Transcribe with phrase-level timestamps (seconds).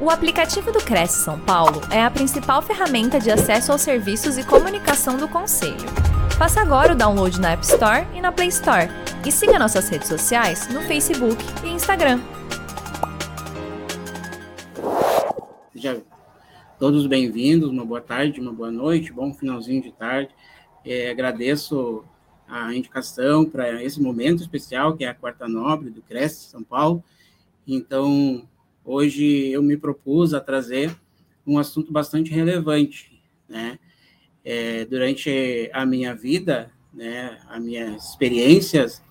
[0.00, 4.46] O aplicativo do Cresce São Paulo é a principal ferramenta de acesso aos serviços e
[4.46, 5.74] comunicação do Conselho.
[6.38, 8.86] Faça agora o download na App Store e na Play Store.
[9.26, 12.20] E siga nossas redes sociais no Facebook e Instagram.
[15.72, 16.00] Sejam
[16.78, 20.30] todos bem-vindos, uma boa tarde, uma boa noite, bom finalzinho de tarde.
[20.84, 22.04] É, agradeço
[22.46, 27.02] a indicação para esse momento especial, que é a Quarta Nobre do Cresce São Paulo.
[27.66, 28.46] Então,
[28.88, 30.96] hoje eu me propus a trazer
[31.46, 33.78] um assunto bastante relevante, né?
[34.42, 39.02] É, durante a minha vida, né, as minhas experiências,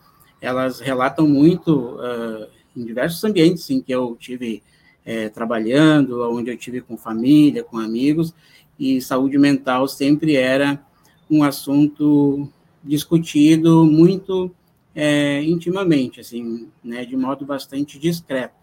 [0.42, 4.64] elas relatam muito uh, em diversos ambientes em que eu tive
[5.06, 8.34] é, trabalhando, onde eu tive com família, com amigos,
[8.80, 10.84] e saúde mental sempre era
[11.30, 12.50] um assunto
[12.84, 14.52] discutido muito
[14.96, 18.57] é, intimamente, assim, né, de modo bastante discreto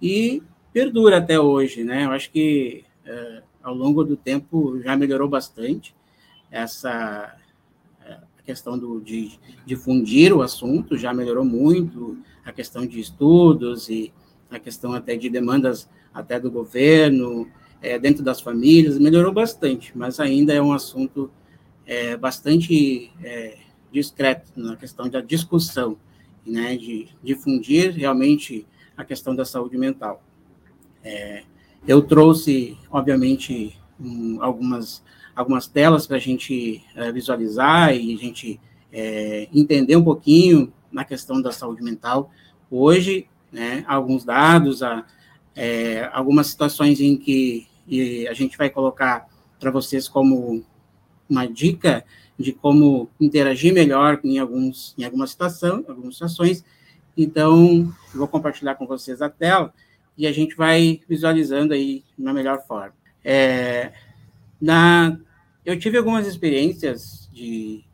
[0.00, 2.04] e perdura até hoje, né?
[2.04, 5.94] Eu acho que é, ao longo do tempo já melhorou bastante
[6.50, 7.36] essa
[8.04, 14.12] é, questão do, de difundir o assunto, já melhorou muito a questão de estudos e
[14.50, 17.48] a questão até de demandas até do governo,
[17.82, 21.30] é, dentro das famílias, melhorou bastante, mas ainda é um assunto
[21.86, 23.58] é, bastante é,
[23.92, 25.96] discreto na questão da discussão,
[26.44, 28.66] né, de difundir realmente
[28.98, 30.20] a questão da saúde mental.
[31.04, 31.44] É,
[31.86, 38.60] eu trouxe, obviamente, um, algumas, algumas telas para a gente é, visualizar e a gente
[38.92, 42.32] é, entender um pouquinho na questão da saúde mental.
[42.68, 45.06] Hoje, né, alguns dados, a,
[45.54, 47.68] é, algumas situações em que
[48.28, 50.62] a gente vai colocar para vocês como
[51.30, 52.04] uma dica
[52.38, 56.64] de como interagir melhor em alguns em alguma situação, algumas situações,
[57.18, 59.74] então, vou compartilhar com vocês a tela
[60.16, 62.94] e a gente vai visualizando aí na melhor forma.
[63.24, 63.92] É,
[64.60, 65.18] na,
[65.66, 67.84] eu tive algumas experiências de,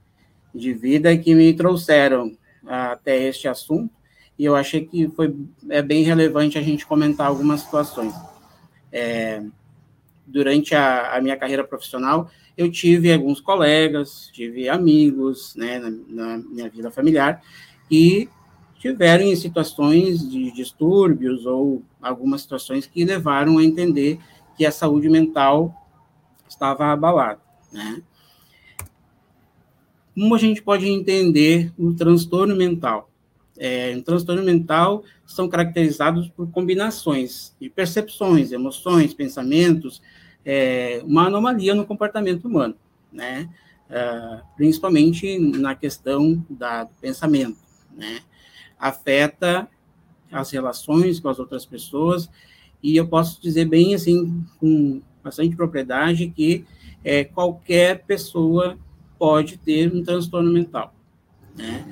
[0.54, 2.36] de vida que me trouxeram
[2.66, 3.90] até este assunto
[4.38, 5.34] e eu achei que foi
[5.70, 8.14] é bem relevante a gente comentar algumas situações.
[8.92, 9.42] É,
[10.26, 16.38] durante a, a, minha carreira profissional, eu tive alguns colegas, tive amigos, né, na, na
[16.38, 17.42] minha vida familiar,
[17.90, 18.28] e
[18.84, 24.18] tiveram em situações de distúrbios ou algumas situações que levaram a entender
[24.58, 25.74] que a saúde mental
[26.46, 27.40] estava abalada,
[27.72, 28.02] né?
[30.12, 33.08] Como a gente pode entender o transtorno mental?
[33.56, 40.02] É, um transtorno mental são caracterizados por combinações de percepções, emoções, pensamentos,
[40.44, 42.76] é, uma anomalia no comportamento humano,
[43.10, 43.48] né?
[43.84, 47.58] Uh, principalmente na questão da, do pensamento,
[47.94, 48.20] né?
[48.84, 49.66] Afeta
[50.30, 52.28] as relações com as outras pessoas,
[52.82, 56.66] e eu posso dizer bem assim, com bastante propriedade, que
[57.02, 58.78] é, qualquer pessoa
[59.18, 60.94] pode ter um transtorno mental.
[61.56, 61.82] Né?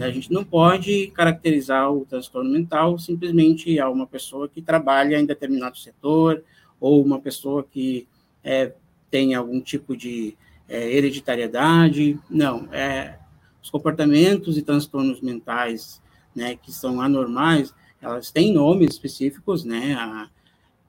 [0.00, 5.24] A gente não pode caracterizar o transtorno mental simplesmente a uma pessoa que trabalha em
[5.24, 6.44] determinado setor,
[6.78, 8.06] ou uma pessoa que
[8.42, 8.74] é,
[9.10, 10.36] tem algum tipo de
[10.68, 12.18] é, hereditariedade.
[12.28, 13.18] Não, é,
[13.62, 16.03] os comportamentos e transtornos mentais
[16.34, 20.28] né, que são anormais, elas têm nomes específicos, né, a,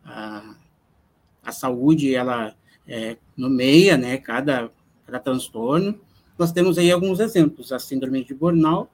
[0.03, 0.55] a,
[1.43, 2.55] a saúde, ela
[2.87, 4.71] é, nomeia, né, cada,
[5.05, 5.99] cada transtorno.
[6.37, 8.89] Nós temos aí alguns exemplos, a síndrome de burnout,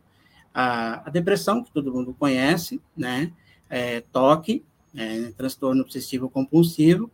[0.54, 3.32] a, a depressão, que todo mundo conhece, né,
[3.70, 4.64] é, toque,
[4.96, 7.10] é, transtorno obsessivo compulsivo,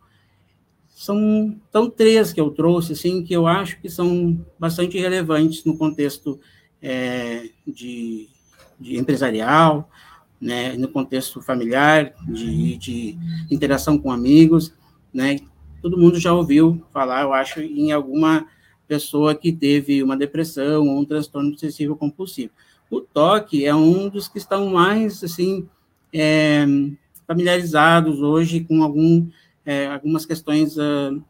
[0.88, 5.78] são, são três que eu trouxe, assim, que eu acho que são bastante relevantes no
[5.78, 6.40] contexto
[6.82, 8.28] é, de,
[8.78, 9.90] de empresarial,
[10.40, 13.18] né, no contexto familiar, de, de
[13.50, 14.72] interação com amigos,
[15.12, 15.38] né,
[15.82, 18.46] todo mundo já ouviu falar, eu acho, em alguma
[18.86, 22.52] pessoa que teve uma depressão ou um transtorno obsessivo compulsivo.
[22.90, 25.68] O toque é um dos que estão mais, assim,
[26.12, 26.64] é,
[27.26, 29.28] familiarizados hoje com algum,
[29.64, 31.22] é, algumas questões uh,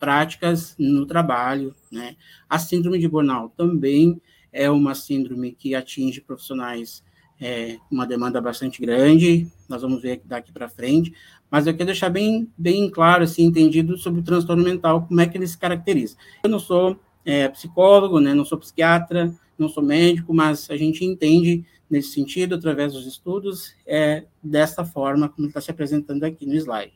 [0.00, 2.16] práticas no trabalho, né?
[2.50, 4.20] A síndrome de burnout também
[4.52, 7.02] é uma síndrome que atinge profissionais
[7.40, 11.12] é, uma demanda bastante grande, nós vamos ver daqui para frente,
[11.50, 15.26] mas eu quero deixar bem, bem claro, assim, entendido sobre o transtorno mental, como é
[15.26, 16.16] que ele se caracteriza.
[16.44, 21.04] Eu não sou é, psicólogo, né, não sou psiquiatra, não sou médico, mas a gente
[21.04, 26.54] entende nesse sentido, através dos estudos, é dessa forma como está se apresentando aqui no
[26.54, 26.94] slide.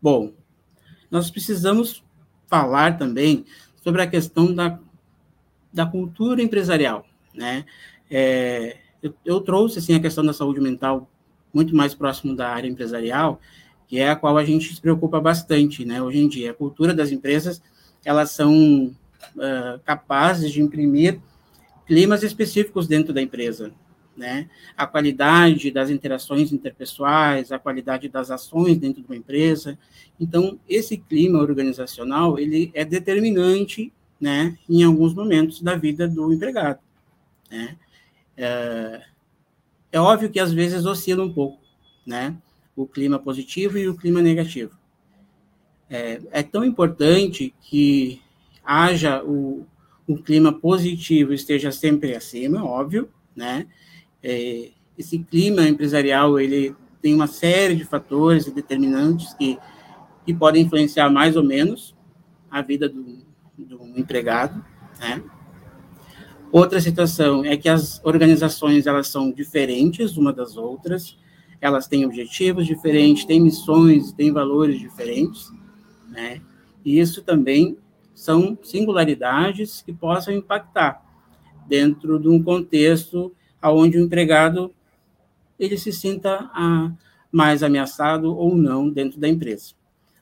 [0.00, 0.32] Bom,
[1.10, 2.02] nós precisamos
[2.46, 3.44] falar também
[3.88, 4.78] sobre a questão da,
[5.72, 7.64] da cultura empresarial, né?
[8.10, 11.08] É, eu, eu, trouxe assim a questão da saúde mental
[11.54, 13.40] muito mais próximo da área empresarial,
[13.86, 16.02] que é a qual a gente se preocupa bastante, né?
[16.02, 17.62] Hoje em dia, a cultura das empresas,
[18.04, 18.94] elas são
[19.36, 21.18] uh, capazes de imprimir
[21.86, 23.72] climas específicos dentro da empresa,
[24.18, 24.50] né?
[24.76, 29.78] A qualidade das interações interpessoais, a qualidade das ações dentro de uma empresa.
[30.18, 36.80] Então, esse clima organizacional, ele é determinante, né, em alguns momentos da vida do empregado,
[37.48, 37.76] né?
[38.36, 39.02] É,
[39.92, 41.60] é óbvio que às vezes oscila um pouco,
[42.04, 42.36] né?
[42.74, 44.76] O clima positivo e o clima negativo.
[45.88, 48.20] É, é tão importante que
[48.64, 49.64] haja o,
[50.06, 53.68] o clima positivo esteja sempre acima, óbvio, né?
[54.22, 59.58] É, esse clima empresarial ele tem uma série de fatores e determinantes que,
[60.26, 61.94] que podem influenciar mais ou menos
[62.50, 63.18] a vida do,
[63.56, 64.64] do empregado,
[64.98, 65.22] né?
[66.50, 71.18] Outra situação é que as organizações elas são diferentes uma das outras,
[71.60, 75.52] elas têm objetivos diferentes, têm missões, têm valores diferentes,
[76.08, 76.40] né?
[76.84, 77.76] E isso também
[78.14, 81.04] são singularidades que possam impactar
[81.68, 83.32] dentro de um contexto
[83.62, 84.74] onde o empregado
[85.58, 86.92] ele se sinta a,
[87.30, 89.74] mais ameaçado ou não dentro da empresa.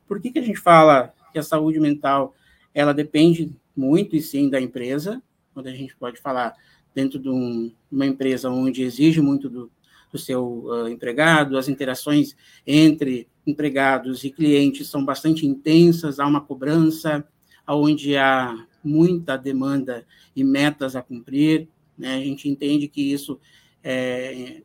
[0.08, 2.34] Por que, que a gente fala que a saúde mental
[2.74, 5.22] ela depende muito e sim da empresa,
[5.52, 6.54] quando a gente pode falar
[6.94, 9.70] dentro de um, uma empresa onde exige muito do,
[10.10, 12.34] do seu uh, empregado, as interações
[12.66, 17.26] entre empregados e clientes são bastante intensas, há uma cobrança,
[17.68, 22.16] onde há muita demanda e metas a cumprir, né?
[22.16, 23.40] a gente entende que isso
[23.82, 24.62] é,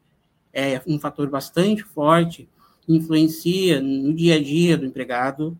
[0.53, 2.49] é um fator bastante forte,
[2.87, 5.57] influencia no dia a dia do empregado,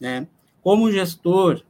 [0.00, 0.26] né?
[0.62, 1.62] Como gestor,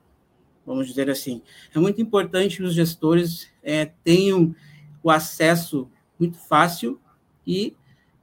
[0.66, 1.42] vamos dizer assim.
[1.74, 4.54] É muito importante que os gestores é, tenham
[5.02, 7.00] o acesso muito fácil
[7.46, 7.74] e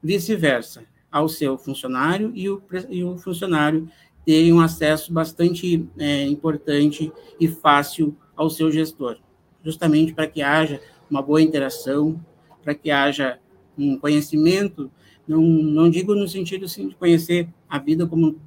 [0.01, 3.89] vice-versa ao seu funcionário e o, e o funcionário
[4.25, 9.17] tenha um acesso bastante é, importante e fácil ao seu gestor,
[9.63, 10.79] justamente para que haja
[11.09, 12.23] uma boa interação,
[12.63, 13.39] para que haja
[13.77, 14.91] um conhecimento,
[15.27, 18.39] não, não digo no sentido assim, de conhecer a vida como,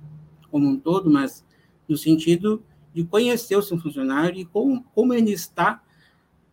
[0.51, 1.45] como um todo, mas
[1.89, 2.63] no sentido
[2.93, 5.83] de conhecer o seu funcionário e como, como ele está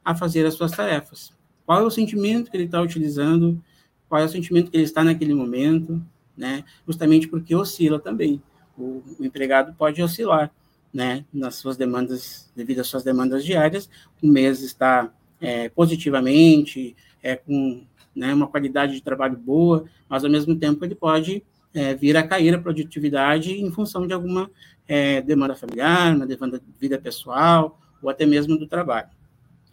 [0.04, 1.34] a fazer as suas tarefas.
[1.66, 3.62] Qual é o sentimento que ele está utilizando,
[4.08, 6.02] qual é o sentimento que ele está naquele momento,
[6.36, 6.64] né?
[6.88, 8.42] Justamente porque oscila também.
[8.78, 10.52] O, o empregado pode oscilar,
[10.94, 11.26] né?
[11.34, 13.90] Nas suas demandas, devido às suas demandas diárias,
[14.24, 17.84] o mês está é, positivamente, é, com
[18.16, 21.44] né, uma qualidade de trabalho boa, mas ao mesmo tempo ele pode
[21.74, 24.50] é, vir a cair a produtividade em função de alguma
[24.88, 29.10] é, demanda familiar, uma demanda de vida pessoal, ou até mesmo do trabalho.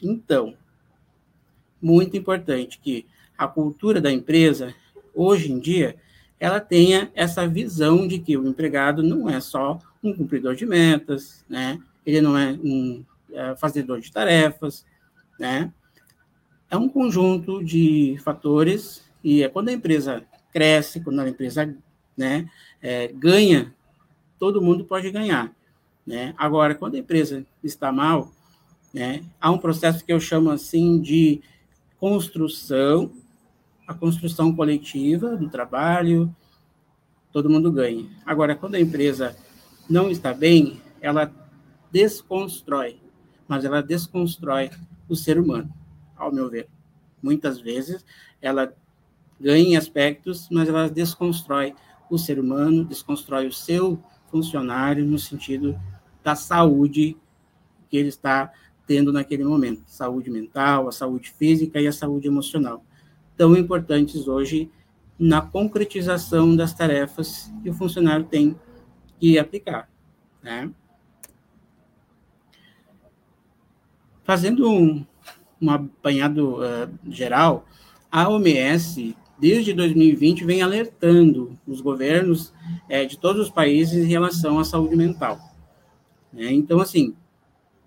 [0.03, 0.55] Então,
[1.81, 4.75] muito importante que a cultura da empresa,
[5.15, 5.97] hoje em dia,
[6.39, 11.45] ela tenha essa visão de que o empregado não é só um cumpridor de metas,
[11.49, 11.79] né?
[12.05, 14.85] ele não é um é, fazedor de tarefas,
[15.39, 15.73] né?
[16.71, 21.77] É um conjunto de fatores e é quando a empresa cresce, quando a empresa
[22.17, 22.49] né,
[22.83, 23.75] é, ganha
[24.39, 25.53] todo mundo pode ganhar.
[26.07, 26.35] Né?
[26.37, 28.33] Agora, quando a empresa está mal,
[28.93, 31.41] né, há um processo que eu chamo assim de
[31.99, 33.11] construção,
[33.87, 36.35] a construção coletiva do trabalho,
[37.33, 38.07] todo mundo ganha.
[38.25, 39.37] Agora, quando a empresa
[39.89, 41.31] não está bem, ela
[41.91, 42.99] desconstrói,
[43.49, 44.71] mas ela desconstrói
[45.09, 45.73] o ser humano,
[46.17, 46.69] ao meu ver.
[47.23, 48.05] Muitas vezes
[48.41, 48.75] ela
[49.41, 51.75] ganha aspectos, mas ela desconstrói
[52.11, 55.79] o ser humano, desconstrói o seu funcionário no sentido
[56.23, 57.17] da saúde
[57.89, 58.53] que ele está
[58.87, 62.85] tendo naquele momento, saúde mental, a saúde física e a saúde emocional,
[63.37, 64.71] tão importantes hoje
[65.19, 68.57] na concretização das tarefas que o funcionário tem
[69.19, 69.89] que aplicar,
[70.43, 70.71] né?
[74.27, 75.07] Fazendo um,
[75.63, 77.65] um apanhado uh, geral,
[78.11, 82.53] a OMS desde 2020, vem alertando os governos
[82.89, 85.39] é, de todos os países em relação à saúde mental.
[86.35, 87.15] É, então, assim,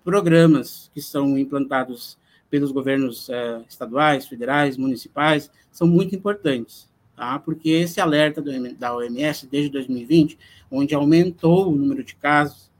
[0.02, 2.18] programas que são implantados
[2.48, 7.38] pelos governos é, estaduais, federais, municipais, são muito importantes, tá?
[7.38, 10.38] porque esse alerta do, da OMS desde 2020,
[10.70, 12.70] onde aumentou o número de casos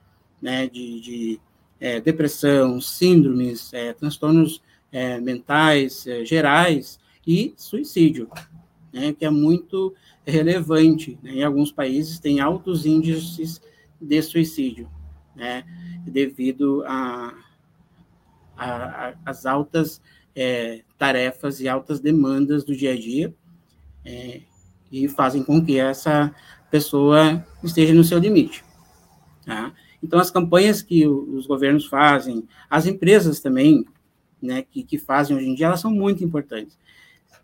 [0.40, 1.40] né, de, de
[1.80, 8.28] é, depressão, síndromes, é, transtornos é, mentais gerais e suicídio
[8.92, 9.94] né, que é muito
[10.26, 11.18] relevante.
[11.22, 11.36] Né?
[11.36, 13.60] Em alguns países tem altos índices
[14.00, 14.88] de suicídio,
[15.34, 15.64] né,
[16.04, 17.34] devido a,
[18.56, 18.74] a,
[19.08, 20.00] a as altas
[20.34, 23.34] é, tarefas e altas demandas do dia a dia.
[24.04, 24.40] É,
[24.90, 26.34] e fazem com que essa
[26.68, 28.64] pessoa esteja no seu limite.
[29.46, 29.72] Tá?
[30.02, 33.84] Então, as campanhas que os governos fazem, as empresas também,
[34.40, 36.78] né, que, que fazem hoje em dia, elas são muito importantes.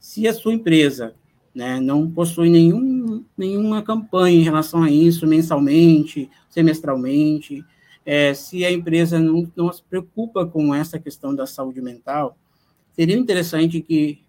[0.00, 1.14] Se a sua empresa
[1.54, 7.64] né, não possui nenhum, nenhuma campanha em relação a isso, mensalmente, semestralmente,
[8.04, 12.38] é, se a empresa não, não se preocupa com essa questão da saúde mental,
[12.92, 14.20] seria interessante que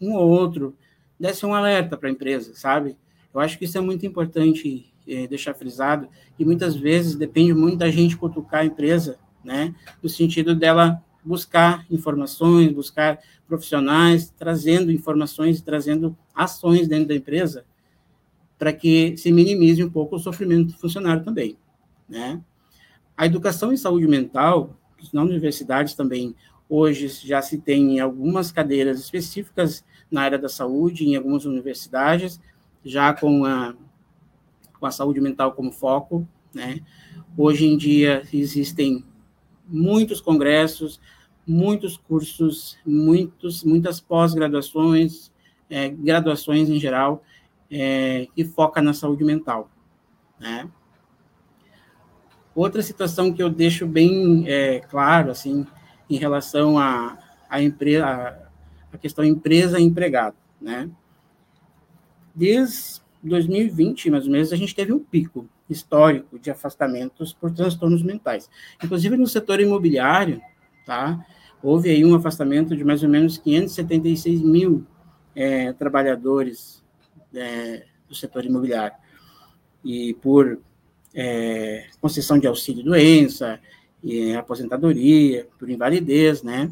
[0.00, 0.76] um ou outro
[1.18, 2.96] desse um alerta para a empresa, sabe?
[3.32, 7.76] Eu acho que isso é muito importante é, deixar frisado, que muitas vezes depende muito
[7.76, 9.74] da gente cutucar a empresa, né?
[10.02, 17.64] No sentido dela buscar informações, buscar profissionais, trazendo informações, trazendo ações dentro da empresa,
[18.58, 21.56] para que se minimize um pouco o sofrimento do funcionário também,
[22.08, 22.40] né?
[23.16, 24.76] A educação em saúde mental,
[25.12, 26.34] nas universidades também,
[26.68, 32.40] hoje já se tem algumas cadeiras específicas na área da saúde, em algumas universidades,
[32.84, 33.74] já com a,
[34.82, 36.80] com a saúde mental como foco, né?
[37.38, 39.04] Hoje em dia existem
[39.64, 41.00] muitos congressos,
[41.46, 45.30] muitos cursos, muitos, muitas pós-graduações,
[45.70, 47.22] é, graduações em geral,
[47.70, 49.70] é, que foca na saúde mental,
[50.40, 50.68] né?
[52.52, 55.64] Outra situação que eu deixo bem é, claro, assim,
[56.10, 57.16] em relação à
[57.48, 58.38] a, a,
[58.92, 60.90] a questão empresa-empregado, né?
[62.34, 68.02] Desde 2020, mais ou menos, a gente teve um pico histórico de afastamentos por transtornos
[68.02, 68.50] mentais.
[68.82, 70.40] Inclusive no setor imobiliário,
[70.84, 71.24] tá?
[71.62, 74.84] Houve aí um afastamento de mais ou menos 576 mil
[75.34, 76.82] é, trabalhadores
[77.34, 78.96] é, do setor imobiliário.
[79.84, 80.58] E por
[81.14, 83.60] é, concessão de auxílio-doença,
[84.02, 86.70] e aposentadoria, por invalidez, né?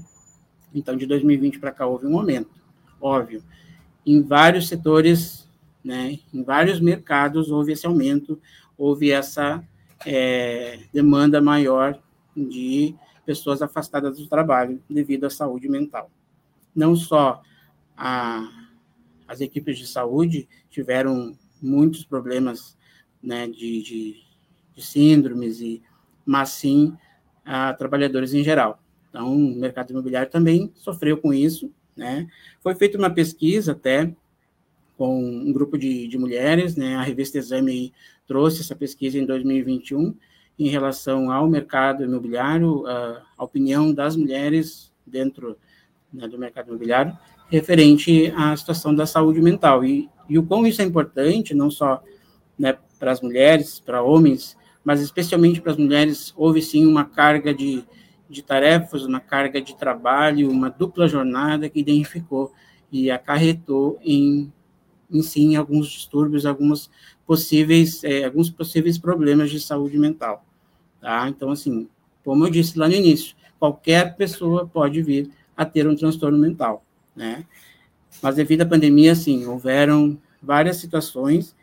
[0.74, 2.50] Então, de 2020 para cá houve um aumento,
[3.00, 3.42] óbvio.
[4.04, 5.39] Em vários setores,
[5.84, 8.40] né, em vários mercados houve esse aumento,
[8.76, 9.64] houve essa
[10.06, 12.00] é, demanda maior
[12.36, 12.94] de
[13.24, 16.10] pessoas afastadas do trabalho devido à saúde mental.
[16.74, 17.42] Não só
[17.96, 18.48] a,
[19.26, 22.76] as equipes de saúde tiveram muitos problemas
[23.22, 24.30] né, de, de
[24.80, 25.82] de síndromes, e,
[26.24, 26.96] mas sim
[27.44, 28.82] a trabalhadores em geral.
[29.08, 31.72] Então, o mercado imobiliário também sofreu com isso.
[31.96, 32.28] Né?
[32.60, 34.14] Foi feita uma pesquisa até
[35.00, 36.94] com um grupo de, de mulheres, né?
[36.94, 37.90] a revista Exame
[38.26, 40.14] trouxe essa pesquisa em 2021
[40.58, 45.56] em relação ao mercado imobiliário, a, opinião das mulheres dentro
[46.12, 47.16] né, do mercado imobiliário,
[47.48, 49.82] referente à situação da saúde mental.
[49.82, 52.02] E, e o quão isso é importante, não só
[52.58, 54.54] né, para as mulheres, para homens,
[54.84, 57.82] mas especialmente para as mulheres, houve sim uma carga de,
[58.28, 62.52] de tarefas, uma carga de trabalho, uma dupla jornada que identificou
[62.92, 64.52] e acarretou em,
[65.12, 66.90] em sim alguns distúrbios, alguns
[67.26, 70.44] possíveis, é, alguns possíveis problemas de saúde mental.
[71.00, 71.28] Tá?
[71.28, 71.88] Então, assim,
[72.24, 76.84] como eu disse lá no início, qualquer pessoa pode vir a ter um transtorno mental,
[77.14, 77.44] né?
[78.22, 81.54] Mas devido à pandemia, sim, houveram várias situações,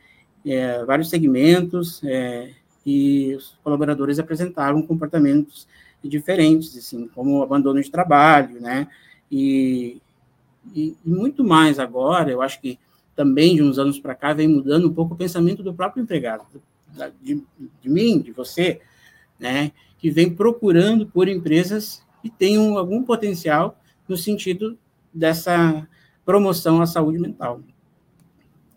[0.46, 2.52] é, vários segmentos, é,
[2.86, 5.68] e os colaboradores apresentaram comportamentos
[6.04, 8.88] diferentes, assim, como abandono de trabalho, né,
[9.30, 10.02] e,
[10.74, 12.80] e, e muito mais agora, eu acho que
[13.18, 16.46] também de uns anos para cá vem mudando um pouco o pensamento do próprio empregado,
[17.20, 17.44] de,
[17.82, 18.80] de mim, de você,
[19.40, 24.78] né, que vem procurando por empresas que tenham algum potencial no sentido
[25.12, 25.88] dessa
[26.24, 27.60] promoção à saúde mental,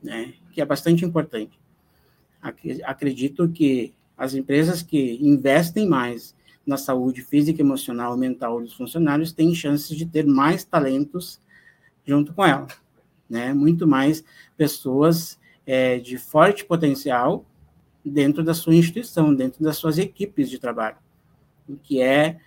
[0.03, 1.61] né, que é bastante importante.
[2.85, 9.33] Acredito que as empresas que investem mais na saúde física, emocional e mental dos funcionários
[9.33, 11.39] têm chances de ter mais talentos
[12.07, 12.67] junto com ela,
[13.31, 13.55] né?
[13.55, 14.25] Muito mais
[14.57, 17.47] pessoas é, de forte potencial
[18.05, 20.97] dentro da sua instituição, dentro das suas equipes de trabalho,
[21.69, 22.39] o que é,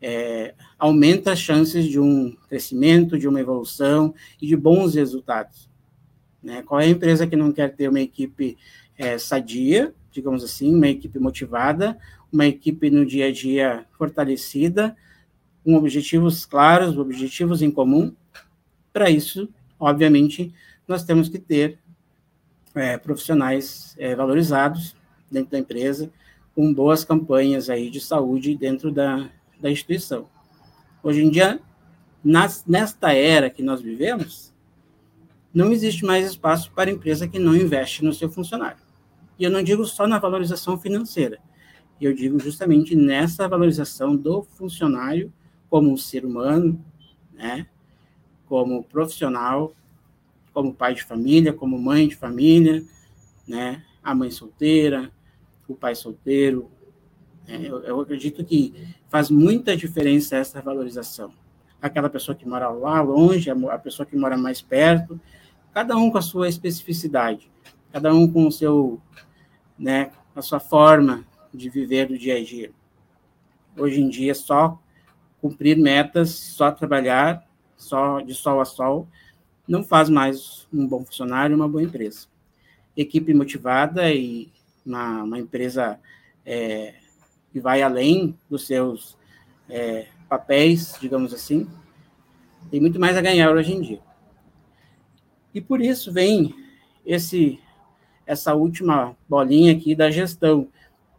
[0.00, 5.68] é aumenta as chances de um crescimento, de uma evolução e de bons resultados.
[6.42, 6.62] Né?
[6.62, 8.56] Qual é a empresa que não quer ter uma equipe
[8.96, 11.98] é, sadia, digamos assim, uma equipe motivada,
[12.32, 14.96] uma equipe no dia a dia fortalecida,
[15.64, 18.14] com objetivos claros, objetivos em comum.
[18.92, 19.48] Para isso,
[19.80, 20.52] obviamente,
[20.86, 21.78] nós temos que ter
[22.74, 24.94] é, profissionais é, valorizados
[25.30, 26.12] dentro da empresa,
[26.54, 30.28] com boas campanhas aí de saúde dentro da, da instituição.
[31.02, 31.60] Hoje em dia,
[32.22, 34.52] nas, nesta era que nós vivemos,
[35.52, 38.82] não existe mais espaço para empresa que não investe no seu funcionário.
[39.38, 41.38] E eu não digo só na valorização financeira,
[42.00, 45.32] eu digo justamente nessa valorização do funcionário
[45.68, 46.82] como um ser humano,
[47.32, 47.66] né,
[48.50, 49.72] como profissional,
[50.52, 52.84] como pai de família, como mãe de família,
[53.46, 53.84] né?
[54.02, 55.08] A mãe solteira,
[55.68, 56.68] o pai solteiro.
[57.46, 58.74] É, eu, eu acredito que
[59.08, 61.32] faz muita diferença essa valorização.
[61.80, 65.20] Aquela pessoa que mora lá longe, a pessoa que mora mais perto,
[65.72, 67.48] cada um com a sua especificidade,
[67.92, 69.00] cada um com o seu,
[69.78, 72.72] né, a sua forma de viver do dia a dia.
[73.78, 74.76] Hoje em dia, só
[75.40, 77.48] cumprir metas, só trabalhar,
[77.80, 79.08] só de sol a sol,
[79.66, 82.26] não faz mais um bom funcionário, uma boa empresa.
[82.96, 84.52] Equipe motivada e
[84.84, 85.98] uma, uma empresa
[86.44, 86.94] é,
[87.50, 89.16] que vai além dos seus
[89.68, 91.66] é, papéis, digamos assim,
[92.70, 94.00] tem muito mais a ganhar hoje em dia.
[95.54, 96.54] E por isso vem
[97.04, 97.58] esse
[98.26, 100.68] essa última bolinha aqui da gestão.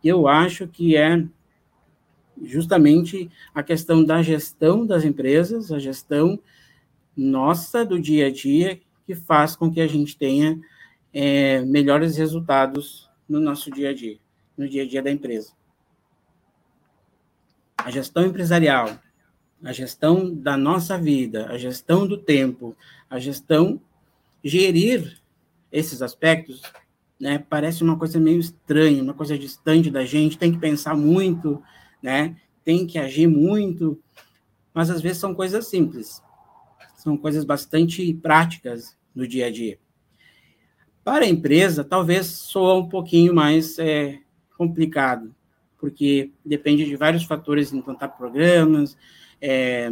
[0.02, 1.22] Eu acho que é
[2.44, 6.40] justamente a questão da gestão das empresas, a gestão
[7.16, 10.60] nossa do dia a dia, que faz com que a gente tenha
[11.14, 14.18] é, melhores resultados no nosso dia a dia,
[14.58, 15.52] no dia a dia da empresa.
[17.78, 19.00] A gestão empresarial,
[19.64, 22.76] a gestão da nossa vida, a gestão do tempo,
[23.10, 23.82] a gestão
[24.44, 25.22] gerir
[25.72, 26.62] esses aspectos,
[27.20, 31.62] né, parece uma coisa meio estranha, uma coisa distante da gente, tem que pensar muito,
[32.02, 34.02] né, tem que agir muito,
[34.74, 36.22] mas às vezes são coisas simples
[37.02, 39.80] são coisas bastante práticas no dia a dia.
[41.04, 44.20] Para a empresa, talvez soa um pouquinho mais é,
[44.56, 45.34] complicado,
[45.80, 48.96] porque depende de vários fatores, implantar programas,
[49.42, 49.90] é,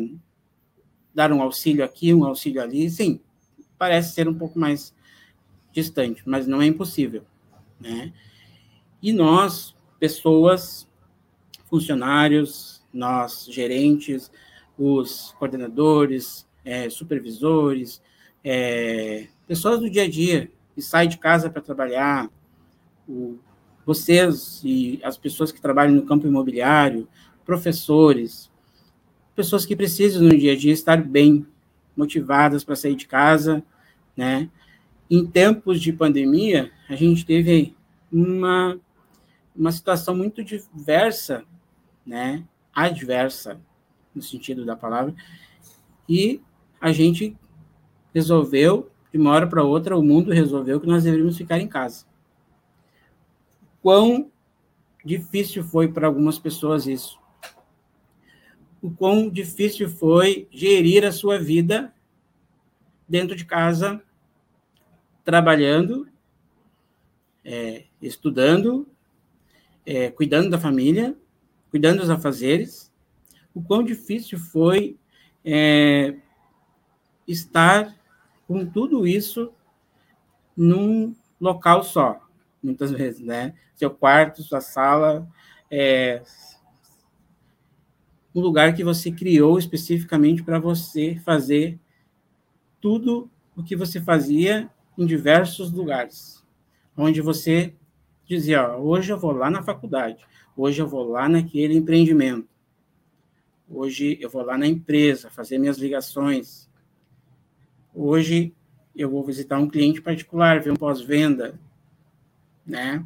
[1.13, 3.20] dar um auxílio aqui, um auxílio ali, sim,
[3.75, 4.94] parece ser um pouco mais
[5.72, 7.24] distante, mas não é impossível,
[7.80, 8.13] né?
[9.01, 10.88] E nós, pessoas,
[11.70, 14.32] funcionários, nós, gerentes,
[14.78, 18.02] os coordenadores, é, supervisores,
[18.44, 22.30] é, pessoas do dia a dia que saem de casa para trabalhar,
[23.08, 23.38] o,
[23.86, 27.08] vocês e as pessoas que trabalham no campo imobiliário,
[27.46, 28.51] professores,
[29.36, 31.46] pessoas que precisam no dia a dia estar bem
[31.96, 33.64] motivadas para sair de casa,
[34.16, 34.50] né?
[35.10, 37.75] Em tempos de pandemia, a gente teve
[38.12, 38.79] uma,
[39.55, 41.44] uma situação muito diversa,
[42.09, 42.43] né?
[42.74, 43.61] Adversa,
[44.15, 45.13] no sentido da palavra,
[46.07, 46.41] e
[46.81, 47.37] a gente
[48.11, 52.05] resolveu, de uma hora para outra, o mundo resolveu que nós deveríamos ficar em casa.
[53.79, 54.31] Quão
[55.05, 57.19] difícil foi para algumas pessoas isso.
[58.81, 61.93] O quão difícil foi gerir a sua vida
[63.07, 64.01] dentro de casa,
[65.24, 66.07] trabalhando,
[67.45, 68.87] é, estudando,
[69.85, 71.15] é, cuidando da família,
[71.70, 72.92] cuidando dos afazeres.
[73.53, 74.98] O quão difícil foi
[75.44, 76.16] é,
[77.27, 77.96] estar
[78.48, 79.51] com tudo isso
[80.55, 82.20] num local só,
[82.62, 83.53] muitas vezes, né?
[83.75, 85.27] Seu quarto, sua sala,
[85.72, 86.22] é
[88.34, 91.79] um lugar que você criou especificamente para você fazer
[92.82, 96.44] tudo o que você fazia em diversos lugares,
[96.96, 97.74] onde você
[98.25, 100.25] dizia, ó, hoje eu vou lá na faculdade,
[100.59, 102.48] hoje eu vou lá naquele empreendimento,
[103.69, 106.69] hoje eu vou lá na empresa fazer minhas ligações,
[107.93, 108.53] Hoje
[108.95, 111.59] eu vou visitar um cliente particular, ver um pós-venda,
[112.65, 113.05] né?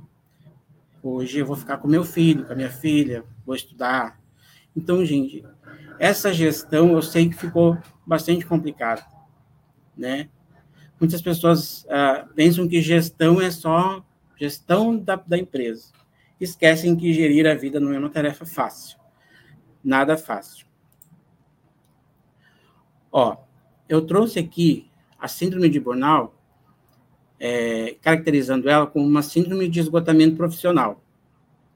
[1.01, 4.19] Hoje eu vou ficar com meu filho, com a minha filha, vou estudar.
[4.75, 5.43] Então, gente,
[5.97, 9.03] essa gestão eu sei que ficou bastante complicada,
[9.97, 10.29] né?
[10.99, 14.05] Muitas pessoas ah, pensam que gestão é só
[14.37, 15.91] gestão da, da empresa.
[16.43, 18.99] Esquecem que gerir a vida não é uma tarefa fácil.
[19.81, 20.65] Nada fácil.
[23.09, 23.37] Ó,
[23.87, 26.33] eu trouxe aqui a síndrome de burnout,
[27.39, 31.01] é, caracterizando ela como uma síndrome de esgotamento profissional,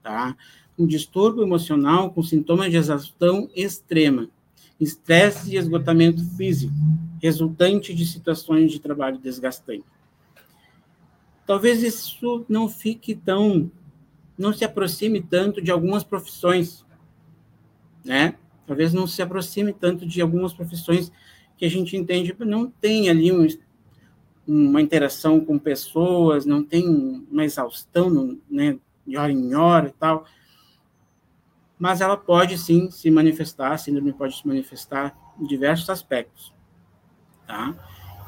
[0.02, 0.36] tá?
[0.78, 4.28] Um distúrbio emocional com sintomas de exaustão extrema,
[4.78, 6.74] estresse e esgotamento físico,
[7.22, 9.86] resultante de situações de trabalho desgastante.
[11.46, 13.70] Talvez isso não fique tão,
[14.38, 16.86] não se aproxime tanto de algumas profissões,
[18.04, 18.36] né?
[18.66, 21.10] Talvez não se aproxime tanto de algumas profissões
[21.56, 23.46] que a gente entende não tem ali um,
[24.46, 26.88] uma interação com pessoas, não tem
[27.30, 30.24] uma exaustão, né, de hora em hora e tal,
[31.78, 36.52] mas ela pode sim se manifestar, a síndrome pode se manifestar em diversos aspectos,
[37.46, 37.74] tá?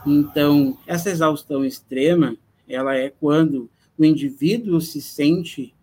[0.07, 5.75] Então, essa exaustão extrema, ela é quando o indivíduo se sente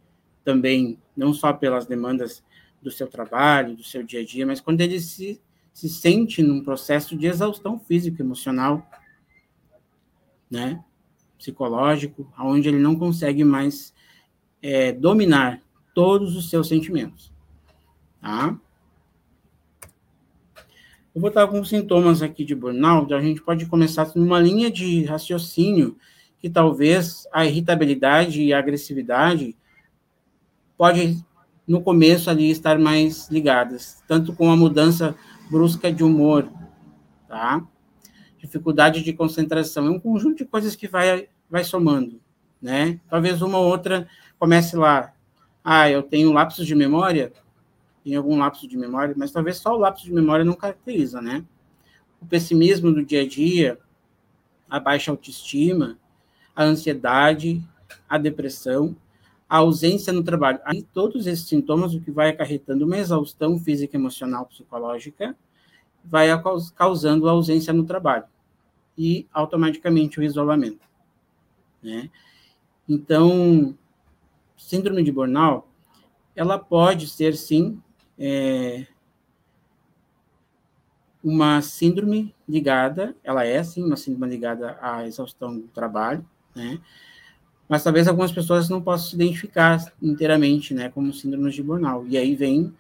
[0.48, 2.42] também, não só pelas demandas
[2.82, 5.42] do seu trabalho, do seu dia a dia, mas quando ele se
[5.74, 8.90] se sente num processo de exaustão física emocional,
[10.50, 10.84] né,
[11.38, 13.94] psicológico, onde ele não consegue mais
[14.60, 15.62] é, dominar
[15.94, 17.32] todos os seus sentimentos,
[18.20, 18.58] tá?
[21.14, 25.04] Eu vou dar alguns sintomas aqui de burnout, a gente pode começar numa linha de
[25.04, 25.96] raciocínio
[26.40, 29.56] que talvez a irritabilidade e a agressividade
[30.78, 31.26] pode
[31.68, 35.16] no começo ali estar mais ligadas, tanto com a mudança
[35.50, 36.50] brusca de humor,
[37.28, 37.66] tá?
[38.38, 42.22] Dificuldade de concentração, é um conjunto de coisas que vai vai somando,
[42.62, 43.00] né?
[43.10, 45.14] Talvez uma ou outra comece lá,
[45.64, 47.34] ah, eu tenho lapsos de memória,
[48.04, 51.44] tem algum lapso de memória, mas talvez só o lapso de memória não caracteriza, né?
[52.22, 53.78] O pessimismo do dia a dia,
[54.70, 55.98] a baixa autoestima,
[56.56, 57.62] a ansiedade,
[58.08, 58.96] a depressão,
[59.50, 60.60] a ausência no trabalho.
[60.66, 65.36] Aí todos esses sintomas, o que vai acarretando uma exaustão física, emocional, psicológica,
[66.04, 66.28] vai
[66.76, 68.26] causando a ausência no trabalho
[68.98, 70.88] e automaticamente o isolamento,
[71.84, 72.10] né?
[72.88, 73.78] Então,
[74.56, 75.68] síndrome de burnout,
[76.36, 77.82] ela pode ser sim
[78.18, 78.88] é,
[81.24, 86.80] uma síndrome ligada, ela é sim uma síndrome ligada à exaustão do trabalho, né?
[87.68, 92.08] Mas talvez algumas pessoas não possam se identificar inteiramente, né, como síndrome de burnout.
[92.10, 92.74] E aí vem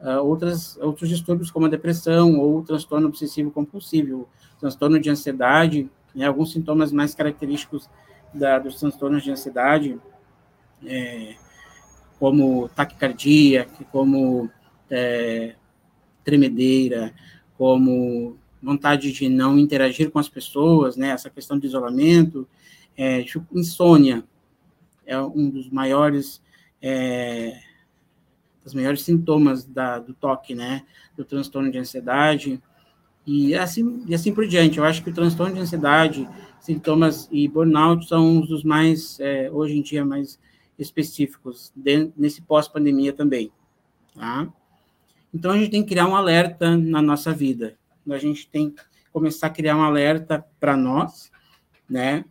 [0.00, 4.28] uh, outras, outros distúrbios como a depressão ou transtorno obsessivo compulsivo,
[4.60, 7.88] transtorno de ansiedade, né, alguns sintomas mais característicos
[8.34, 9.98] da, dos transtornos de ansiedade,
[10.84, 11.34] é,
[12.18, 14.50] como taquicardia, como
[14.90, 15.54] é,
[16.22, 17.14] tremedeira,
[17.56, 22.46] como vontade de não interagir com as pessoas, né, essa questão de isolamento,
[22.96, 24.24] é, insônia
[25.06, 26.42] é um dos maiores
[26.80, 27.58] é,
[28.74, 30.84] maiores sintomas da, do toque, né,
[31.16, 32.62] do transtorno de ansiedade
[33.26, 34.78] e assim e assim por diante.
[34.78, 36.28] Eu acho que o transtorno de ansiedade,
[36.60, 40.38] sintomas e burnout são os dos mais é, hoje em dia mais
[40.78, 43.52] específicos de, nesse pós-pandemia também,
[44.14, 44.48] tá?
[45.34, 47.76] Então, a gente tem que criar um alerta na nossa vida.
[48.08, 51.32] A gente tem que começar a criar um alerta para nós,
[51.90, 52.24] né?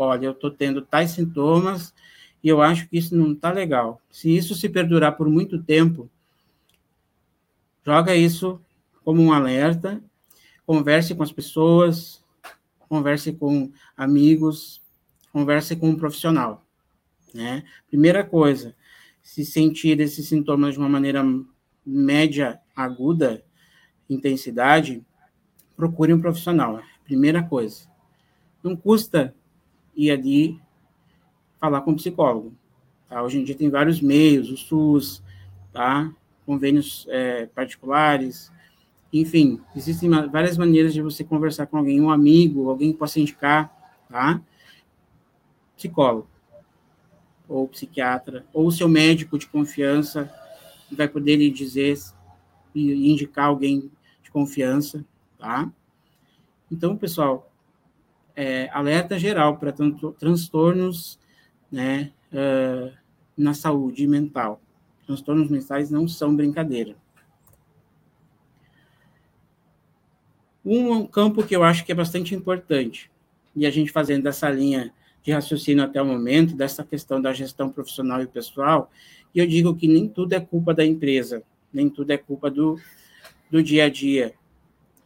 [0.00, 1.92] Olha, eu estou tendo tais sintomas
[2.40, 4.00] e eu acho que isso não está legal.
[4.08, 6.08] Se isso se perdurar por muito tempo,
[7.84, 8.60] joga isso
[9.04, 10.00] como um alerta,
[10.64, 12.24] converse com as pessoas,
[12.88, 14.80] converse com amigos,
[15.32, 16.64] converse com um profissional,
[17.34, 17.64] né?
[17.88, 18.76] Primeira coisa,
[19.20, 21.24] se sentir esses sintomas de uma maneira
[21.84, 23.42] média aguda
[24.08, 25.04] intensidade,
[25.76, 26.80] procure um profissional.
[27.02, 27.88] Primeira coisa.
[28.62, 29.34] Não custa
[29.98, 30.60] ir ali
[31.60, 32.54] falar com um psicólogo.
[33.08, 33.22] Tá?
[33.22, 35.22] Hoje em dia tem vários meios, o SUS,
[35.72, 36.10] tá?
[36.46, 38.50] convênios é, particulares,
[39.12, 43.70] enfim, existem várias maneiras de você conversar com alguém, um amigo, alguém que possa indicar,
[44.08, 44.40] tá?
[45.76, 46.26] Psicólogo,
[47.46, 50.32] ou psiquiatra, ou o seu médico de confiança,
[50.90, 51.98] vai poder lhe dizer
[52.74, 53.90] e indicar alguém
[54.22, 55.04] de confiança,
[55.38, 55.70] tá?
[56.70, 57.50] Então, pessoal,
[58.38, 59.74] é, alerta geral para
[60.16, 61.18] transtornos,
[61.72, 62.96] né, uh,
[63.36, 64.60] na saúde mental.
[65.04, 66.94] Transtornos mentais não são brincadeira.
[70.64, 73.10] Um campo que eu acho que é bastante importante,
[73.56, 77.68] e a gente fazendo essa linha de raciocínio até o momento, dessa questão da gestão
[77.68, 78.88] profissional e pessoal,
[79.34, 82.78] e eu digo que nem tudo é culpa da empresa, nem tudo é culpa do,
[83.50, 84.32] do dia a dia,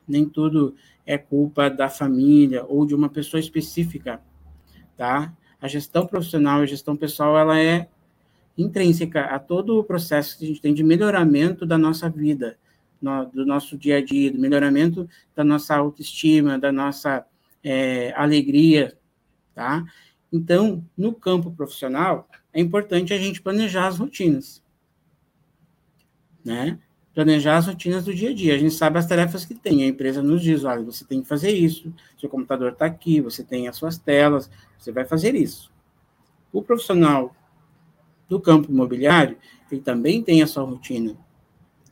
[0.06, 4.20] nem tudo é culpa da família ou de uma pessoa específica,
[4.96, 5.32] tá?
[5.60, 7.88] A gestão profissional e a gestão pessoal, ela é
[8.56, 12.58] intrínseca a todo o processo que a gente tem de melhoramento da nossa vida,
[13.00, 17.26] no, do nosso dia a dia, do melhoramento da nossa autoestima, da nossa
[17.62, 18.96] é, alegria,
[19.54, 19.84] tá?
[20.32, 24.62] Então, no campo profissional, é importante a gente planejar as rotinas,
[26.44, 26.78] né?
[27.14, 28.54] Planejar as rotinas do dia a dia.
[28.54, 29.82] A gente sabe as tarefas que tem.
[29.82, 33.44] A empresa nos diz, olha, você tem que fazer isso, seu computador está aqui, você
[33.44, 35.70] tem as suas telas, você vai fazer isso.
[36.52, 37.34] O profissional
[38.28, 39.36] do campo imobiliário,
[39.70, 41.14] ele também tem a sua rotina,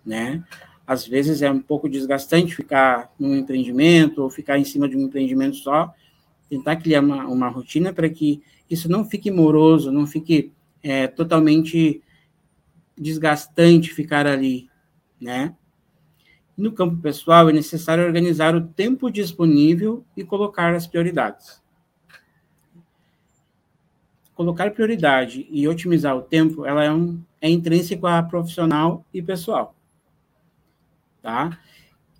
[0.05, 0.43] né?
[0.87, 5.03] Às vezes é um pouco desgastante ficar num empreendimento ou ficar em cima de um
[5.03, 5.95] empreendimento só,
[6.49, 10.53] tentar criar uma, uma rotina para que isso não fique moroso, não fique
[10.83, 12.03] é, totalmente
[12.97, 14.70] desgastante ficar ali,
[15.21, 15.55] né?
[16.57, 21.63] No campo pessoal, é necessário organizar o tempo disponível e colocar as prioridades.
[24.35, 29.75] Colocar prioridade e otimizar o tempo, ela é, um, é intrínseco a profissional e pessoal,
[31.21, 31.59] tá?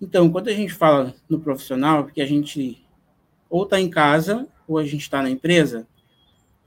[0.01, 2.83] Então, quando a gente fala no profissional, porque a gente
[3.49, 5.87] ou está em casa ou a gente está na empresa,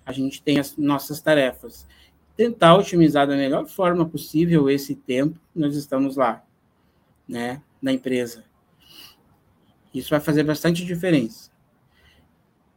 [0.05, 1.87] a gente tem as nossas tarefas.
[2.37, 6.44] Tentar otimizar da melhor forma possível esse tempo que nós estamos lá,
[7.29, 8.44] né, na empresa.
[9.94, 11.51] Isso vai fazer bastante diferença.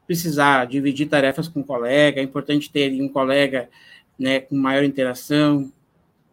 [0.05, 3.69] Precisar dividir tarefas com um colega, é importante ter um colega
[4.17, 5.71] né, com maior interação,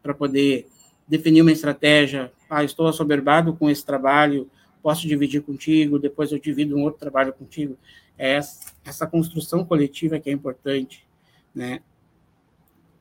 [0.05, 0.69] para poder
[1.09, 2.31] definir uma estratégia.
[2.49, 4.51] Ah, estou assoberbado com esse trabalho,
[4.83, 7.77] posso dividir contigo, depois eu divido um outro trabalho contigo.
[8.19, 11.07] É essa, essa construção coletiva que é importante,
[11.55, 11.81] né?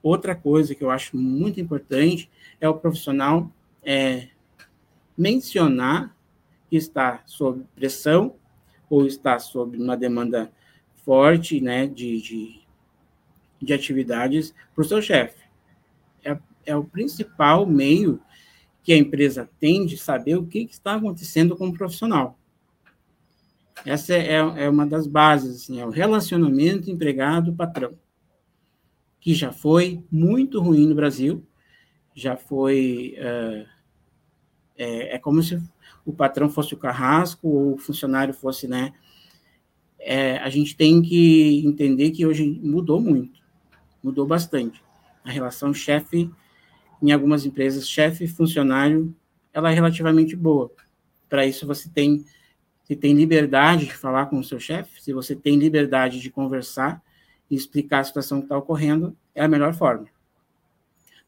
[0.04, 3.50] Outra coisa que eu acho muito importante é o profissional
[3.82, 4.28] é,
[5.18, 6.13] mencionar
[6.70, 8.36] que está sob pressão
[8.89, 10.52] ou está sob uma demanda
[11.06, 12.62] forte né, de, de,
[13.62, 15.42] de atividades para o seu chefe.
[16.24, 18.20] É, é o principal meio
[18.84, 22.38] que a empresa tem de saber o que, que está acontecendo com o profissional.
[23.86, 27.94] Essa é, é uma das bases, assim, é o relacionamento empregado-patrão,
[29.24, 31.48] que já foi muito ruim no Brasil,
[32.14, 33.16] já foi.
[33.16, 33.66] É,
[34.76, 35.64] é, como se
[36.06, 38.92] o patrão fosse o carrasco ou o funcionário fosse, né?
[39.98, 43.40] É, a gente tem que entender que hoje mudou muito,
[44.04, 44.84] mudou bastante.
[45.24, 46.30] A relação chefe,
[47.02, 49.16] em algumas empresas, chefe-funcionário,
[49.54, 50.70] ela é relativamente boa.
[51.30, 52.26] Para isso, você tem
[52.84, 57.02] se tem liberdade de falar com o seu chefe, se você tem liberdade de conversar
[57.49, 60.08] e explicar a situação que está ocorrendo, é a melhor forma.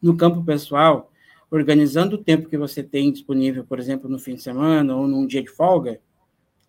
[0.01, 1.11] No campo pessoal,
[1.49, 5.25] organizando o tempo que você tem disponível, por exemplo, no fim de semana ou num
[5.25, 5.99] dia de folga,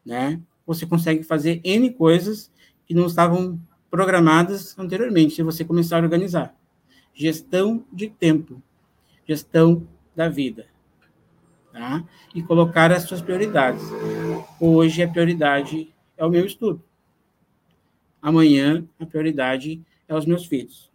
[0.05, 2.51] né, você consegue fazer N coisas
[2.87, 6.55] que não estavam programadas anteriormente, se você começar a organizar.
[7.15, 8.63] Gestão de tempo,
[9.27, 10.67] gestão da vida
[11.77, 12.03] tá?
[12.35, 13.83] e colocar as suas prioridades.
[14.59, 16.83] Hoje a prioridade é o meu estudo.
[18.21, 20.91] Amanhã a prioridade é os meus filhos.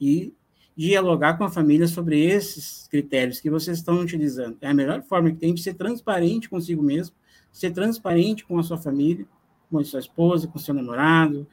[0.00, 0.32] E
[0.76, 4.56] dialogar com a família sobre esses critérios que vocês estão utilizando.
[4.60, 7.16] É a melhor forma que tem de ser transparente consigo mesmo,
[7.50, 9.26] ser transparente com a sua família,
[9.68, 11.46] com a sua esposa, com o seu namorado.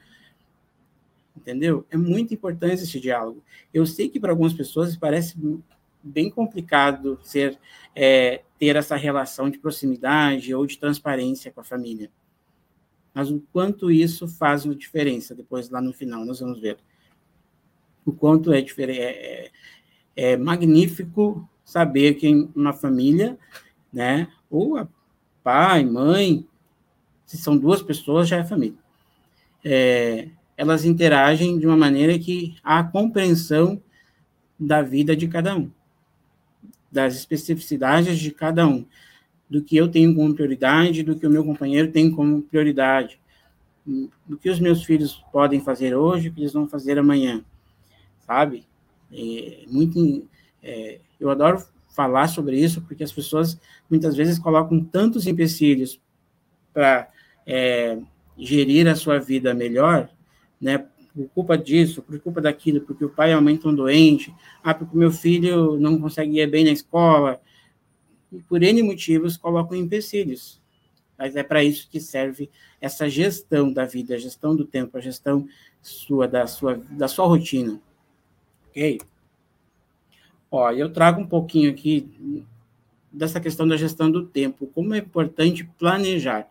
[1.36, 1.84] Entendeu?
[1.90, 3.42] É muito importante esse diálogo.
[3.74, 5.36] Eu sei que para algumas pessoas parece
[6.00, 7.58] bem complicado ser
[7.96, 12.10] é, ter essa relação de proximidade ou de transparência com a família.
[13.16, 16.76] Mas o quanto isso faz uma diferença, depois lá no final nós vamos ver.
[18.04, 19.50] O quanto é, é, é,
[20.14, 23.38] é magnífico saber que uma família,
[23.90, 24.86] né, ou a
[25.42, 26.46] pai, mãe,
[27.24, 28.76] se são duas pessoas, já é família.
[29.64, 33.82] É, elas interagem de uma maneira que há compreensão
[34.60, 35.70] da vida de cada um
[36.92, 38.84] das especificidades de cada um,
[39.48, 43.20] do que eu tenho como prioridade, do que o meu companheiro tem como prioridade,
[44.26, 47.44] do que os meus filhos podem fazer hoje, o que eles vão fazer amanhã,
[48.26, 48.64] sabe?
[49.12, 50.28] É, muito,
[50.62, 56.00] é, eu adoro falar sobre isso porque as pessoas muitas vezes colocam tantos empecilhos
[56.74, 57.08] para
[57.46, 57.98] é,
[58.36, 60.10] gerir a sua vida melhor,
[60.60, 60.84] né?
[61.16, 64.98] por culpa disso, por culpa daquilo, porque o pai aumenta um doente, ah, porque o
[64.98, 67.40] meu filho não consegue ir bem na escola,
[68.36, 70.60] e por N motivos colocam empecilhos.
[71.18, 75.00] Mas é para isso que serve essa gestão da vida, a gestão do tempo, a
[75.00, 75.48] gestão
[75.80, 77.80] sua da sua da sua rotina.
[78.68, 79.00] OK?
[80.50, 82.44] Ó, eu trago um pouquinho aqui
[83.10, 86.46] dessa questão da gestão do tempo, como é importante planejar.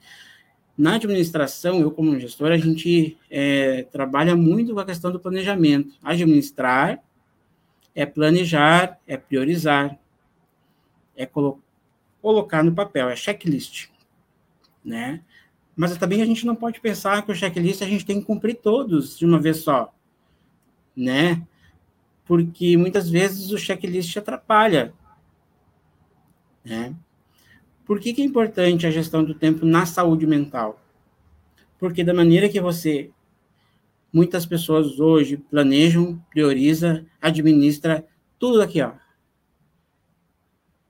[0.78, 5.96] Na administração, eu como gestor, a gente é, trabalha muito com a questão do planejamento.
[6.04, 7.02] Administrar
[7.94, 9.98] é planejar, é priorizar,
[11.16, 11.62] é colo
[12.26, 13.90] colocar no papel, é checklist,
[14.84, 15.22] né?
[15.76, 18.56] Mas também a gente não pode pensar que o checklist a gente tem que cumprir
[18.56, 19.94] todos de uma vez só,
[20.98, 21.46] né?
[22.26, 24.92] Porque muitas vezes o checklist atrapalha,
[26.64, 26.96] né?
[27.86, 30.82] Por que, que é importante a gestão do tempo na saúde mental?
[31.78, 33.12] Porque da maneira que você
[34.12, 38.04] muitas pessoas hoje planejam, prioriza, administra
[38.40, 38.94] tudo aqui, ó,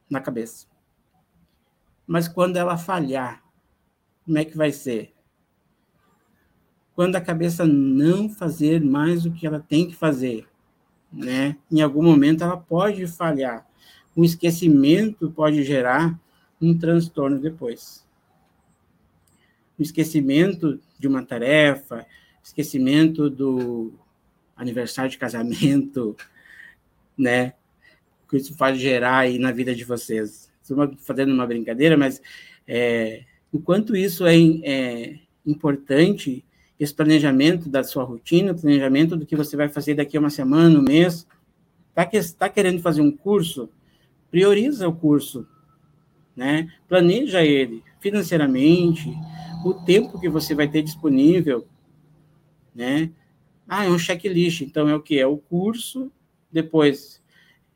[0.09, 0.73] na cabeça.
[2.07, 3.43] Mas quando ela falhar,
[4.25, 5.13] como é que vai ser?
[6.93, 10.47] Quando a cabeça não fazer mais o que ela tem que fazer,
[11.11, 11.57] né?
[11.71, 13.67] Em algum momento ela pode falhar.
[14.15, 16.17] O esquecimento pode gerar
[16.61, 18.05] um transtorno depois.
[19.77, 22.05] O esquecimento de uma tarefa,
[22.41, 23.93] esquecimento do
[24.55, 26.15] aniversário de casamento,
[27.17, 27.53] né?
[28.29, 30.49] Que isso pode gerar aí na vida de vocês.
[30.99, 32.21] Fazendo uma brincadeira, mas
[32.67, 36.43] é, o quanto isso é, é importante
[36.79, 40.79] esse planejamento da sua rotina, planejamento do que você vai fazer daqui a uma semana,
[40.79, 41.25] um mês.
[41.89, 43.69] Está que, tá querendo fazer um curso?
[44.29, 45.47] Prioriza o curso,
[46.35, 46.69] né?
[46.87, 49.09] Planeja ele financeiramente,
[49.63, 51.65] o tempo que você vai ter disponível,
[52.73, 53.09] né?
[53.67, 55.17] Ah, é um checklist, então é o que?
[55.17, 56.11] É o curso,
[56.51, 57.23] depois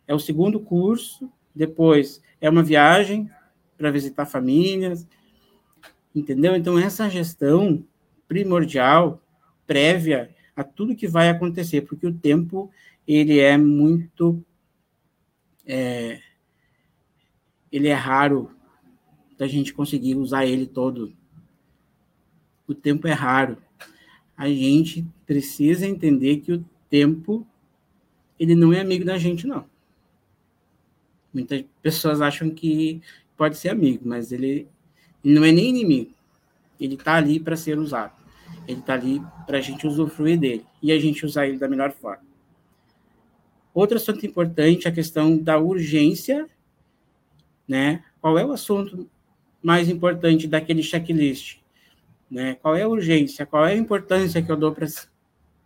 [0.06, 3.30] é o segundo curso, depois é uma viagem
[3.78, 5.08] para visitar famílias,
[6.13, 6.56] entendeu?
[6.56, 7.84] Então, essa gestão
[8.28, 9.21] primordial,
[9.65, 12.69] prévia a tudo que vai acontecer, porque o tempo,
[13.08, 14.43] ele é muito...
[15.65, 16.19] É,
[17.71, 18.52] ele é raro
[19.38, 21.13] da gente conseguir usar ele todo.
[22.67, 23.58] O tempo é raro.
[24.36, 27.45] A gente precisa entender que o tempo,
[28.39, 29.65] ele não é amigo da gente, não.
[31.33, 33.01] Muitas pessoas acham que
[33.37, 34.67] pode ser amigo, mas ele,
[35.23, 36.11] não é nem inimigo.
[36.79, 38.13] Ele está ali para ser usado.
[38.67, 41.91] Ele está ali para a gente usufruir dele e a gente usar ele da melhor
[41.91, 42.23] forma.
[43.73, 46.49] Outro assunto importante é a questão da urgência,
[47.67, 48.03] né?
[48.19, 49.09] Qual é o assunto
[49.61, 51.59] mais importante daquele checklist?
[52.29, 52.55] Né?
[52.55, 53.45] Qual é a urgência?
[53.45, 54.75] Qual é a importância que eu dou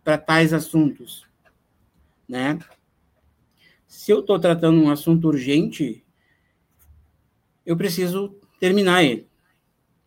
[0.02, 1.26] para tais assuntos?
[2.28, 2.58] Né?
[3.94, 6.04] Se eu estou tratando um assunto urgente,
[7.64, 9.26] eu preciso terminar ele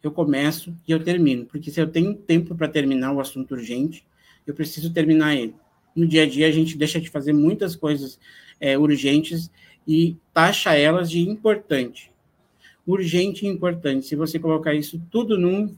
[0.08, 1.45] eu começo e eu termino.
[1.45, 4.06] Porque se eu tenho tempo para terminar o assunto urgente,
[4.45, 5.56] eu preciso terminar ele.
[5.95, 8.19] No dia a dia, a gente deixa de fazer muitas coisas
[8.60, 9.52] é, urgentes
[9.88, 12.12] e taxa elas de importante.
[12.86, 14.06] Urgente e importante.
[14.06, 15.76] Se você colocar isso tudo num,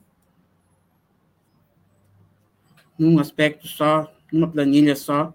[2.97, 5.33] num aspecto só, numa planilha só,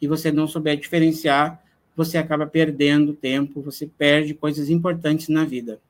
[0.00, 1.62] e você não souber diferenciar,
[2.00, 5.80] você acaba perdendo tempo, você perde coisas importantes na vida.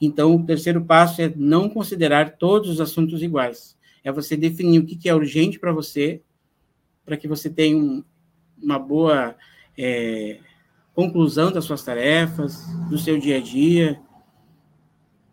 [0.00, 3.76] Então, o terceiro passo é não considerar todos os assuntos iguais.
[4.04, 6.22] É você definir o que é urgente para você,
[7.04, 8.02] para que você tenha um,
[8.62, 9.36] uma boa
[9.76, 10.38] é,
[10.94, 14.00] conclusão das suas tarefas, do seu dia a dia.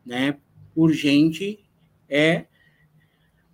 [0.06, 0.38] Né?
[0.76, 1.64] Urgente
[2.10, 2.46] é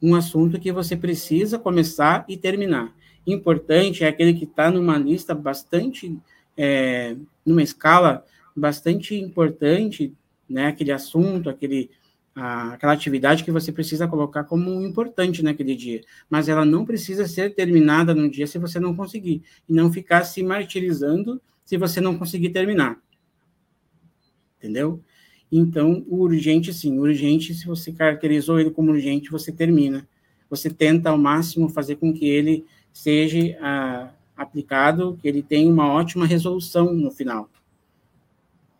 [0.01, 2.95] um assunto que você precisa começar e terminar.
[3.25, 6.17] Importante é aquele que está numa lista bastante,
[6.57, 10.13] é, numa escala bastante importante
[10.49, 11.89] né, aquele assunto, aquele,
[12.35, 16.01] a, aquela atividade que você precisa colocar como importante naquele dia.
[16.29, 19.43] Mas ela não precisa ser terminada no dia se você não conseguir.
[19.67, 22.99] E não ficar se martirizando se você não conseguir terminar.
[24.57, 25.01] Entendeu?
[25.51, 30.07] Então, o urgente, sim, o urgente, se você caracterizou ele como urgente, você termina.
[30.49, 35.87] Você tenta ao máximo fazer com que ele seja ah, aplicado, que ele tenha uma
[35.87, 37.49] ótima resolução no final.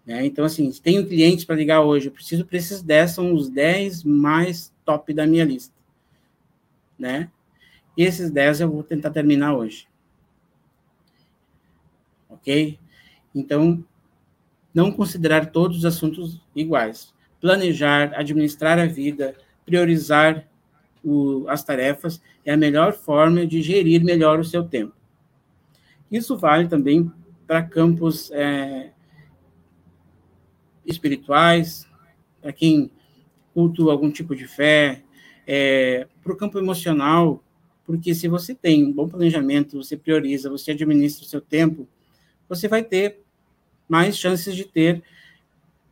[0.05, 0.25] Né?
[0.25, 4.03] Então, assim, tenho clientes para ligar hoje, eu preciso para esses 10, são os 10
[4.03, 5.73] mais top da minha lista.
[6.97, 7.29] Né?
[7.95, 9.87] E esses 10 eu vou tentar terminar hoje.
[12.29, 12.79] Ok?
[13.33, 13.83] Então,
[14.73, 17.13] não considerar todos os assuntos iguais.
[17.39, 20.47] Planejar, administrar a vida, priorizar
[21.03, 24.93] o, as tarefas é a melhor forma de gerir melhor o seu tempo.
[26.11, 27.11] Isso vale também
[27.47, 28.91] para campos é,
[30.85, 31.87] espirituais,
[32.41, 32.91] para quem
[33.53, 35.03] cultua algum tipo de fé,
[35.47, 37.43] é, para o campo emocional,
[37.85, 41.87] porque se você tem um bom planejamento, você prioriza, você administra o seu tempo,
[42.47, 43.21] você vai ter
[43.87, 45.03] mais chances de ter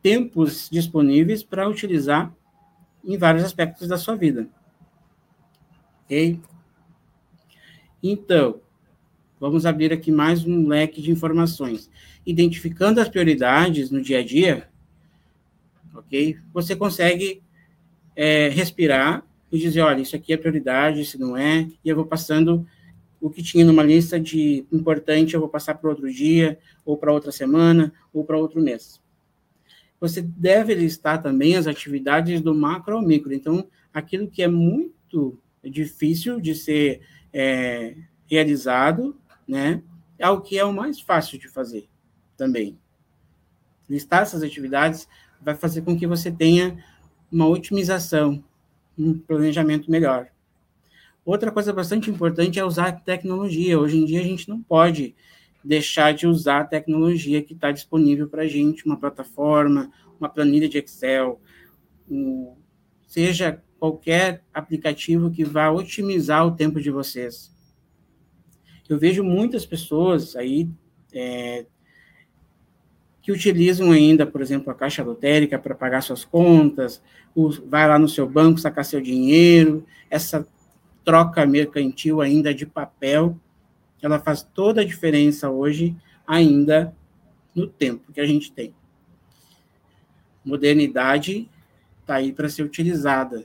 [0.02, 2.34] tempos disponíveis para utilizar
[3.04, 4.48] em vários aspectos da sua vida.
[6.10, 6.40] Ok?
[8.02, 8.60] Então,
[9.38, 11.88] vamos abrir aqui mais um leque de informações.
[12.26, 14.68] Identificando as prioridades no dia a dia,
[15.94, 16.36] ok?
[16.52, 17.40] Você consegue
[18.16, 22.04] é, respirar e dizer, olha, isso aqui é prioridade, isso não é, e eu vou
[22.04, 22.66] passando
[23.20, 27.12] o que tinha numa lista de importante, eu vou passar para outro dia, ou para
[27.12, 29.00] outra semana, ou para outro mês.
[30.00, 33.32] Você deve listar também as atividades do macro ao micro.
[33.32, 37.02] Então, aquilo que é muito difícil de ser
[37.32, 37.96] é,
[38.26, 39.82] realizado, né,
[40.18, 41.88] é o que é o mais fácil de fazer
[42.36, 42.78] também.
[43.88, 45.08] Listar essas atividades
[45.40, 46.82] vai fazer com que você tenha
[47.30, 48.42] uma otimização,
[48.98, 50.28] um planejamento melhor.
[51.24, 53.78] Outra coisa bastante importante é usar tecnologia.
[53.78, 55.14] Hoje em dia a gente não pode
[55.62, 60.68] deixar de usar a tecnologia que está disponível para a gente, uma plataforma, uma planilha
[60.68, 61.40] de Excel,
[62.08, 62.54] um,
[63.06, 67.50] seja qualquer aplicativo que vá otimizar o tempo de vocês.
[68.86, 70.68] Eu vejo muitas pessoas aí
[71.14, 71.64] é,
[73.22, 77.02] que utilizam ainda, por exemplo, a caixa lotérica para pagar suas contas,
[77.66, 80.46] vai lá no seu banco sacar seu dinheiro, essa
[81.02, 83.38] troca mercantil ainda de papel,
[84.02, 86.94] ela faz toda a diferença hoje, ainda
[87.54, 88.74] no tempo que a gente tem.
[90.44, 91.48] Modernidade
[92.00, 93.44] está aí para ser utilizada.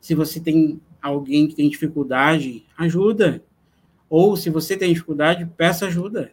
[0.00, 3.42] Se você tem alguém que tem dificuldade, ajuda.
[4.08, 6.32] Ou se você tem dificuldade, peça ajuda.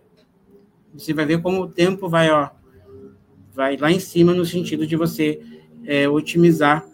[0.93, 2.49] Você vai ver como o tempo vai, ó,
[3.53, 5.41] vai lá em cima no sentido de você
[5.83, 6.87] é, otimizar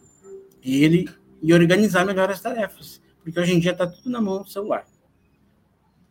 [0.63, 1.07] ele
[1.41, 3.01] e organizar melhor as tarefas.
[3.23, 4.85] Porque hoje em dia está tudo na mão do celular.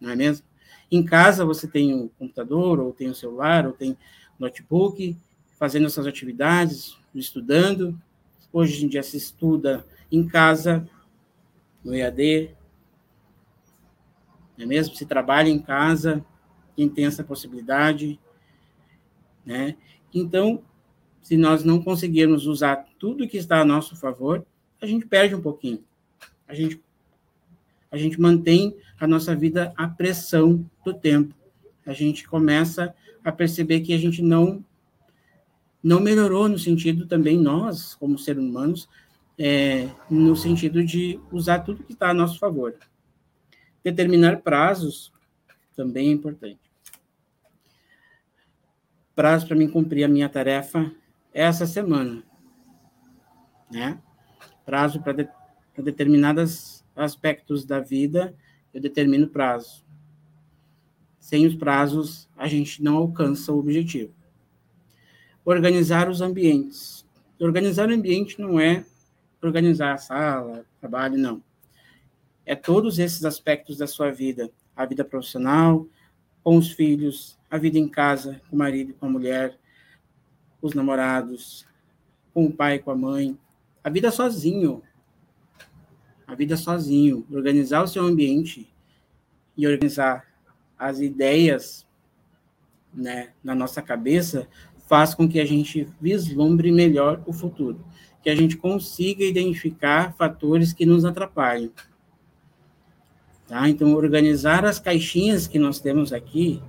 [0.01, 0.47] Não é mesmo?
[0.91, 3.97] Em casa você tem o um computador, ou tem o um celular, ou tem
[4.39, 5.17] notebook,
[5.59, 7.97] fazendo essas atividades, estudando.
[8.53, 10.89] Hoje em dia se estuda em casa,
[11.85, 12.55] no EAD,
[14.59, 14.95] é mesmo?
[14.95, 16.25] Se trabalha em casa,
[16.77, 18.21] quem tem essa possibilidade,
[19.45, 19.77] né?
[20.13, 20.63] Então,
[21.23, 24.45] se nós não conseguirmos usar tudo que está a nosso favor,
[24.81, 25.83] a gente perde um pouquinho.
[26.47, 26.81] A gente
[27.91, 31.35] a gente mantém a nossa vida à pressão do tempo.
[31.85, 32.95] A gente começa
[33.25, 34.65] a perceber que a gente não
[35.83, 38.89] não melhorou no sentido também nós, como seres humanos,
[39.43, 42.77] é, no sentido de usar tudo que está a nosso favor.
[43.83, 45.11] Determinar prazos
[45.75, 46.61] também é importante.
[49.15, 50.93] Prazo para mim cumprir a minha tarefa
[51.33, 52.23] essa semana,
[53.71, 53.99] né?
[54.67, 55.29] Prazo para de,
[55.79, 58.35] determinados aspectos da vida,
[58.75, 59.83] eu determino prazo.
[61.19, 64.13] Sem os prazos, a gente não alcança o objetivo.
[65.47, 67.07] Organizar os ambientes.
[67.39, 68.85] Organizar o ambiente não é
[69.49, 71.43] organizar a sala, trabalho, não.
[72.45, 75.87] É todos esses aspectos da sua vida, a vida profissional,
[76.43, 79.59] com os filhos, a vida em casa, com o marido, com a mulher,
[80.61, 81.67] os namorados,
[82.35, 83.39] com o pai, com a mãe,
[83.83, 84.83] a vida sozinho.
[86.27, 88.73] A vida sozinho, organizar o seu ambiente
[89.57, 90.25] e organizar
[90.79, 91.87] as ideias
[92.95, 94.49] né, na nossa cabeça
[94.87, 97.85] faz com que a gente vislumbre melhor o futuro
[98.23, 101.71] que a gente consiga identificar fatores que nos atrapalham.
[103.47, 103.69] Tá?
[103.69, 106.63] Então, organizar as caixinhas que nós temos aqui,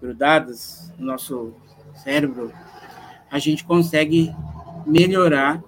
[0.00, 1.54] grudadas no nosso
[2.02, 2.52] cérebro,
[3.30, 4.34] a gente consegue
[4.86, 5.62] melhorar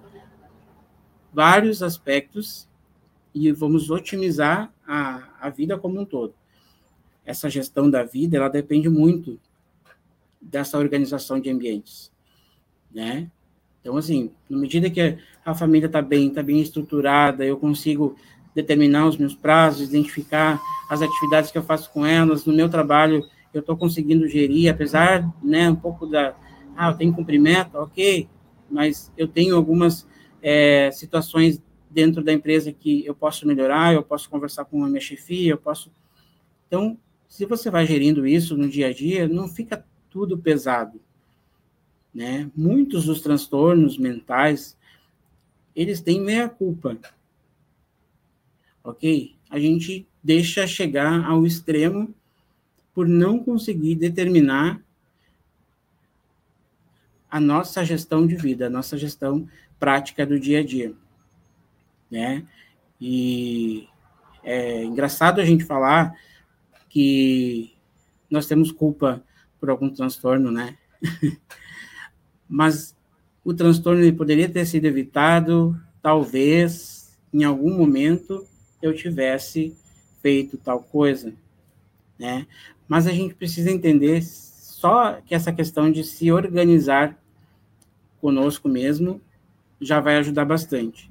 [1.33, 2.67] vários aspectos
[3.33, 6.33] e vamos otimizar a, a vida como um todo.
[7.25, 9.39] Essa gestão da vida, ela depende muito
[10.41, 12.11] dessa organização de ambientes,
[12.89, 13.29] né?
[13.81, 18.15] Então, assim, na medida que a família está bem, está bem estruturada, eu consigo
[18.53, 20.59] determinar os meus prazos, identificar
[20.89, 23.23] as atividades que eu faço com elas, no meu trabalho
[23.53, 26.35] eu estou conseguindo gerir, apesar, né, um pouco da,
[26.75, 28.27] ah, eu tenho cumprimento, ok,
[28.69, 30.07] mas eu tenho algumas
[30.41, 35.01] é, situações dentro da empresa que eu posso melhorar, eu posso conversar com a minha
[35.01, 35.91] chefia, eu posso...
[36.67, 36.97] Então,
[37.27, 41.01] se você vai gerindo isso no dia a dia, não fica tudo pesado,
[42.17, 42.49] né?
[42.55, 44.75] Muitos dos transtornos mentais,
[45.75, 46.97] eles têm meia culpa.
[48.83, 49.35] Ok?
[49.47, 52.11] A gente deixa chegar ao extremo
[52.91, 54.81] por não conseguir determinar
[57.29, 59.47] a nossa gestão de vida, a nossa gestão
[59.79, 60.95] prática do dia a dia,
[62.09, 62.47] né?
[62.99, 63.87] E
[64.43, 66.19] é engraçado a gente falar
[66.89, 67.75] que
[68.27, 69.23] nós temos culpa
[69.59, 70.75] por algum transtorno, né?
[72.49, 72.95] mas
[73.43, 78.45] o transtorno poderia ter sido evitado, talvez em algum momento
[78.81, 79.75] eu tivesse
[80.21, 81.33] feito tal coisa,
[82.17, 82.45] né?
[82.87, 87.17] Mas a gente precisa entender só que essa questão de se organizar
[88.21, 89.21] conosco mesmo
[89.79, 91.09] já vai ajudar bastante.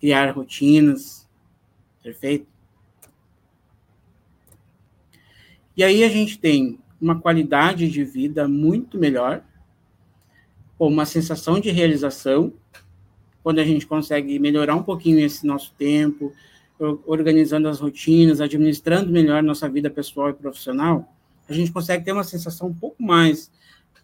[0.00, 1.28] Criar rotinas,
[2.02, 2.46] perfeito?
[5.76, 9.44] E aí a gente tem uma qualidade de vida muito melhor,
[10.78, 12.52] com uma sensação de realização,
[13.42, 16.32] quando a gente consegue melhorar um pouquinho esse nosso tempo,
[17.06, 21.10] organizando as rotinas, administrando melhor nossa vida pessoal e profissional,
[21.48, 23.50] a gente consegue ter uma sensação um pouco mais,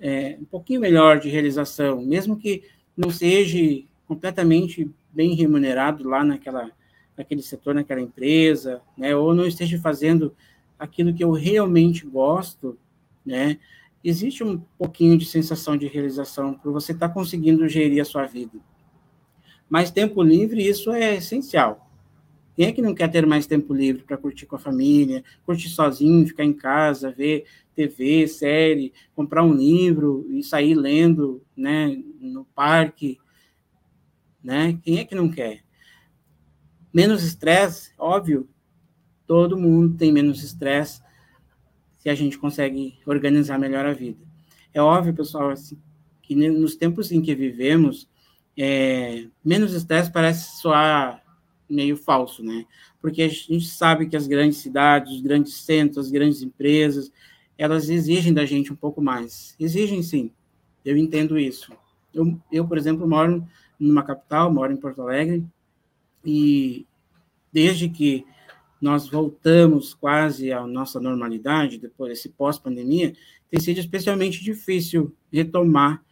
[0.01, 2.63] é, um pouquinho melhor de realização, mesmo que
[2.97, 3.59] não seja
[4.07, 6.71] completamente bem remunerado lá naquela,
[7.17, 10.35] naquele setor, naquela empresa, né, ou não esteja fazendo
[10.79, 12.79] aquilo que eu realmente gosto,
[13.25, 13.59] né,
[14.03, 18.27] existe um pouquinho de sensação de realização por você estar tá conseguindo gerir a sua
[18.27, 18.59] vida.
[19.69, 21.91] Mas tempo livre, isso é essencial.
[22.55, 25.71] Quem é que não quer ter mais tempo livre para curtir com a família, curtir
[25.71, 32.45] sozinho, ficar em casa, ver TV, série, comprar um livro e sair lendo, né, no
[32.45, 33.19] parque,
[34.43, 34.79] né?
[34.83, 35.65] Quem é que não quer?
[36.93, 38.47] Menos estresse, óbvio,
[39.27, 41.01] todo mundo tem menos estresse
[42.03, 44.19] se a gente consegue organizar melhor a vida.
[44.75, 45.79] É óbvio, pessoal, assim,
[46.21, 48.09] que nos tempos em que vivemos,
[48.59, 51.23] é, menos estresse parece soar
[51.71, 52.67] meio falso, né?
[53.01, 57.13] Porque a gente sabe que as grandes cidades, os grandes centros, as grandes empresas,
[57.57, 59.55] elas exigem da gente um pouco mais.
[59.61, 60.33] Exigem sim,
[60.85, 61.73] eu entendo isso.
[62.13, 63.47] Eu, eu por exemplo, moro
[63.79, 65.45] numa capital, moro em Porto Alegre,
[66.25, 66.85] e
[67.53, 68.27] desde que
[68.83, 73.15] nós voltamos quase à nossa normalidade, depois desse pós-pandemia,
[73.49, 76.03] tem sido especialmente difícil retomar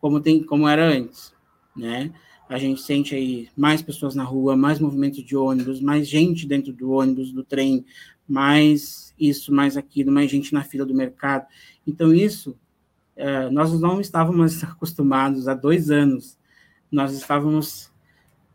[0.00, 1.32] como, tem, como era antes,
[1.76, 2.12] né?
[2.48, 6.72] A gente sente aí mais pessoas na rua, mais movimento de ônibus, mais gente dentro
[6.72, 7.84] do ônibus, do trem,
[8.26, 11.46] mais isso, mais aquilo, mais gente na fila do mercado.
[11.86, 12.58] Então, isso,
[13.14, 16.36] é, nós não estávamos acostumados há dois anos,
[16.90, 17.92] nós estávamos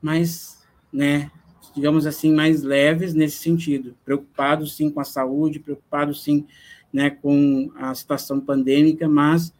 [0.01, 0.61] mais,
[0.91, 1.31] né,
[1.73, 6.45] digamos assim, mais leves nesse sentido, preocupados sim com a saúde, preocupados sim
[6.91, 9.53] né, com a situação pandêmica, mas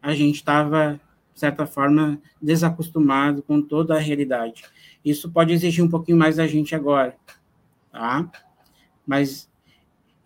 [0.00, 1.00] a gente estava,
[1.34, 4.64] de certa forma, desacostumado com toda a realidade.
[5.04, 7.14] Isso pode exigir um pouquinho mais da gente agora,
[7.92, 8.30] tá?
[9.06, 9.48] Mas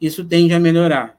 [0.01, 1.19] isso tende a melhorar.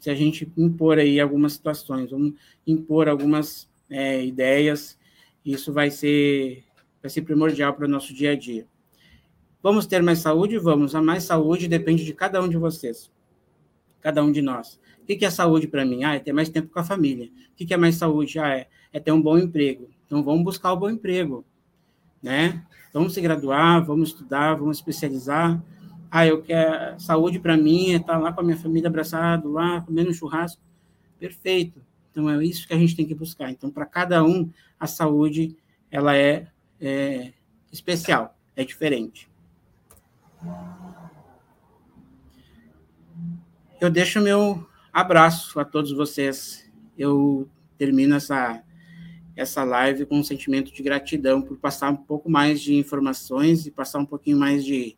[0.00, 2.34] Se a gente impor aí algumas situações, vamos
[2.66, 4.98] impor algumas é, ideias,
[5.44, 6.64] isso vai ser,
[7.02, 8.66] vai ser primordial para o nosso dia a dia.
[9.64, 10.58] Vamos ter mais saúde?
[10.58, 10.94] Vamos.
[10.94, 13.10] A mais saúde depende de cada um de vocês.
[14.02, 14.78] Cada um de nós.
[15.00, 16.04] O que é saúde para mim?
[16.04, 17.30] Ah, é ter mais tempo com a família.
[17.50, 18.38] O que é mais saúde?
[18.38, 19.88] Ah, é, é ter um bom emprego.
[20.04, 21.46] Então, vamos buscar o bom emprego.
[22.22, 22.62] Né?
[22.92, 25.58] Vamos se graduar, vamos estudar, vamos especializar.
[26.10, 27.00] Ah, eu quero...
[27.00, 30.60] Saúde para mim é estar lá com a minha família abraçado, lá, comendo um churrasco.
[31.18, 31.80] Perfeito.
[32.10, 33.50] Então, é isso que a gente tem que buscar.
[33.50, 35.56] Então, para cada um, a saúde,
[35.90, 36.48] ela é,
[36.78, 37.32] é
[37.72, 39.32] especial, é diferente.
[43.80, 46.70] Eu deixo meu abraço a todos vocês.
[46.96, 48.62] Eu termino essa,
[49.36, 53.70] essa live com um sentimento de gratidão por passar um pouco mais de informações e
[53.70, 54.96] passar um pouquinho mais de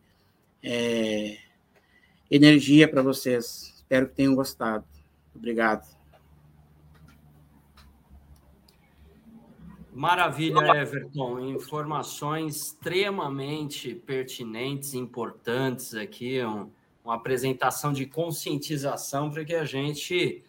[0.63, 1.39] é,
[2.31, 3.73] energia para vocês.
[3.77, 4.85] Espero que tenham gostado.
[5.35, 5.96] Obrigado.
[9.97, 11.41] Maravilha, Everton.
[11.41, 16.71] Informações extremamente pertinentes, importantes aqui, um,
[17.03, 20.45] uma apresentação de conscientização para que a gente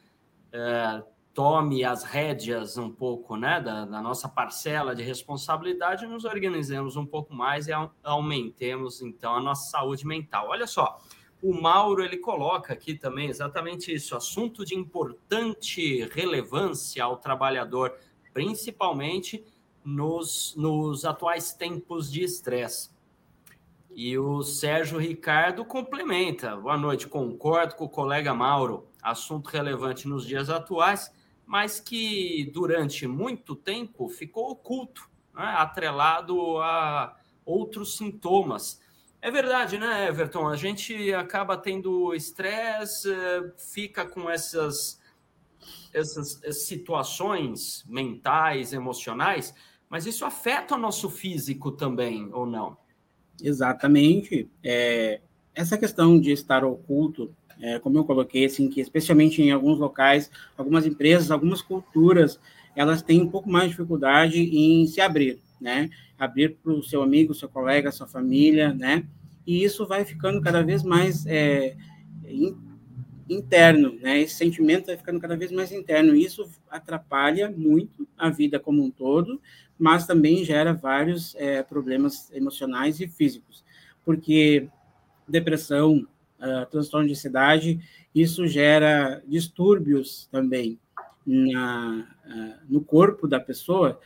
[0.51, 1.01] é,
[1.33, 6.97] tome as rédeas um pouco né, da, da, nossa parcela de responsabilidade e nos organizemos
[6.97, 7.71] um pouco mais e
[8.03, 10.49] aumentemos, então, a nossa saúde mental.
[10.49, 10.99] Olha só,
[11.41, 17.95] o Mauro ele coloca aqui também exatamente isso, assunto de importante relevância ao trabalhador
[18.38, 19.43] principalmente
[19.83, 22.91] nos, nos atuais tempos de estresse.
[23.89, 26.55] E o Sérgio Ricardo complementa.
[26.55, 28.88] Boa noite, concordo com o colega Mauro.
[29.01, 31.11] Assunto relevante nos dias atuais,
[31.47, 35.55] mas que durante muito tempo ficou oculto, né?
[35.57, 38.79] atrelado a outros sintomas.
[39.19, 40.47] É verdade, né, Everton?
[40.47, 45.01] A gente acaba tendo estresse, eh, fica com essas
[45.97, 49.53] essas, situações mentais, emocionais,
[49.89, 52.77] mas isso afeta o nosso físico também, ou não?
[53.41, 54.49] Exatamente.
[54.63, 55.21] É,
[55.53, 60.29] essa questão de estar oculto, é, como eu coloquei, assim, que especialmente em alguns locais,
[60.57, 62.39] algumas empresas, algumas culturas,
[62.75, 65.89] elas têm um pouco mais de dificuldade em se abrir, né?
[66.17, 69.03] Abrir para o seu amigo, seu colega, sua família, né?
[69.45, 71.75] E isso vai ficando cada vez mais é,
[73.30, 74.19] interno, né?
[74.19, 76.15] Esse sentimento vai ficando cada vez mais interno.
[76.15, 79.41] Isso atrapalha muito a vida como um todo,
[79.78, 83.63] mas também gera vários é, problemas emocionais e físicos,
[84.03, 84.69] porque
[85.28, 86.07] depressão,
[86.39, 87.80] uh, transtorno de ansiedade,
[88.15, 90.80] isso gera distúrbios também
[91.25, 93.99] na, uh, no corpo da pessoa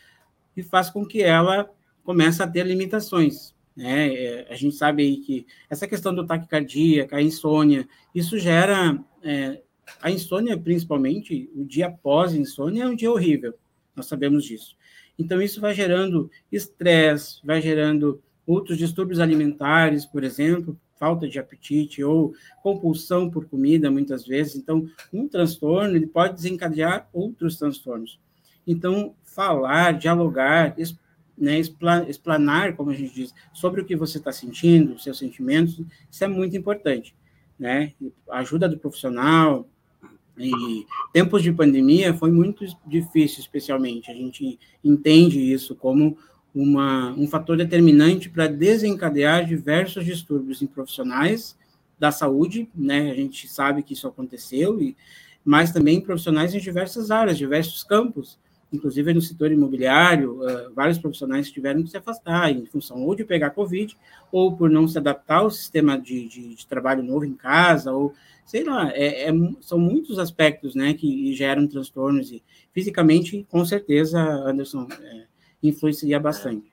[0.57, 1.69] e faz com que ela
[2.03, 3.53] comece a ter limitações.
[3.76, 4.13] Né?
[4.13, 9.61] É, a gente sabe aí que essa questão do taquicardia, a insônia, isso gera é,
[10.01, 13.53] a insônia, principalmente, o dia após a insônia é um dia horrível,
[13.95, 14.76] nós sabemos disso.
[15.17, 22.03] Então, isso vai gerando estresse, vai gerando outros distúrbios alimentares, por exemplo, falta de apetite
[22.03, 24.55] ou compulsão por comida, muitas vezes.
[24.55, 28.19] Então, um transtorno ele pode desencadear outros transtornos.
[28.65, 30.76] Então, falar, dialogar,
[31.38, 31.59] né,
[32.07, 36.27] explanar, como a gente diz, sobre o que você está sentindo, seus sentimentos, isso é
[36.27, 37.15] muito importante,
[37.57, 37.93] né?
[38.29, 39.67] A ajuda do profissional,
[40.38, 44.09] e tempos de pandemia foi muito difícil, especialmente.
[44.09, 46.17] A gente entende isso como
[46.53, 51.57] uma, um fator determinante para desencadear diversos distúrbios em profissionais
[51.99, 53.11] da saúde, né?
[53.11, 54.95] A gente sabe que isso aconteceu, e,
[55.45, 58.39] mas também profissionais em diversas áreas, diversos campos,
[58.72, 63.26] inclusive no setor imobiliário, uh, vários profissionais tiveram que se afastar em função ou de
[63.26, 63.97] pegar Covid,
[64.32, 68.13] ou por não se adaptar ao sistema de, de, de trabalho novo em casa, ou
[68.45, 72.43] sei lá, é, é, são muitos aspectos né, que geram transtornos, e
[72.74, 75.26] fisicamente, com certeza, Anderson, é,
[75.63, 76.72] influencia bastante.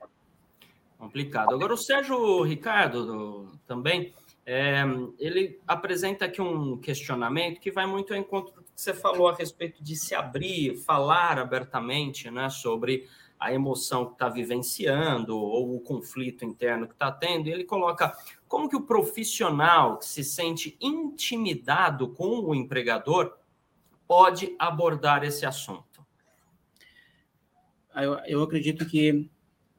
[0.99, 1.55] Complicado.
[1.55, 4.13] Agora, o Sérgio Ricardo do, também,
[4.45, 4.83] é,
[5.19, 9.97] ele apresenta aqui um questionamento que vai muito ao encontro você falou a respeito de
[9.97, 13.09] se abrir, falar abertamente né, sobre
[13.39, 17.49] a emoção que está vivenciando ou o conflito interno que está tendo.
[17.49, 18.17] E ele coloca
[18.47, 23.37] como que o profissional que se sente intimidado com o empregador
[24.07, 26.07] pode abordar esse assunto.
[27.97, 29.29] Eu, eu acredito que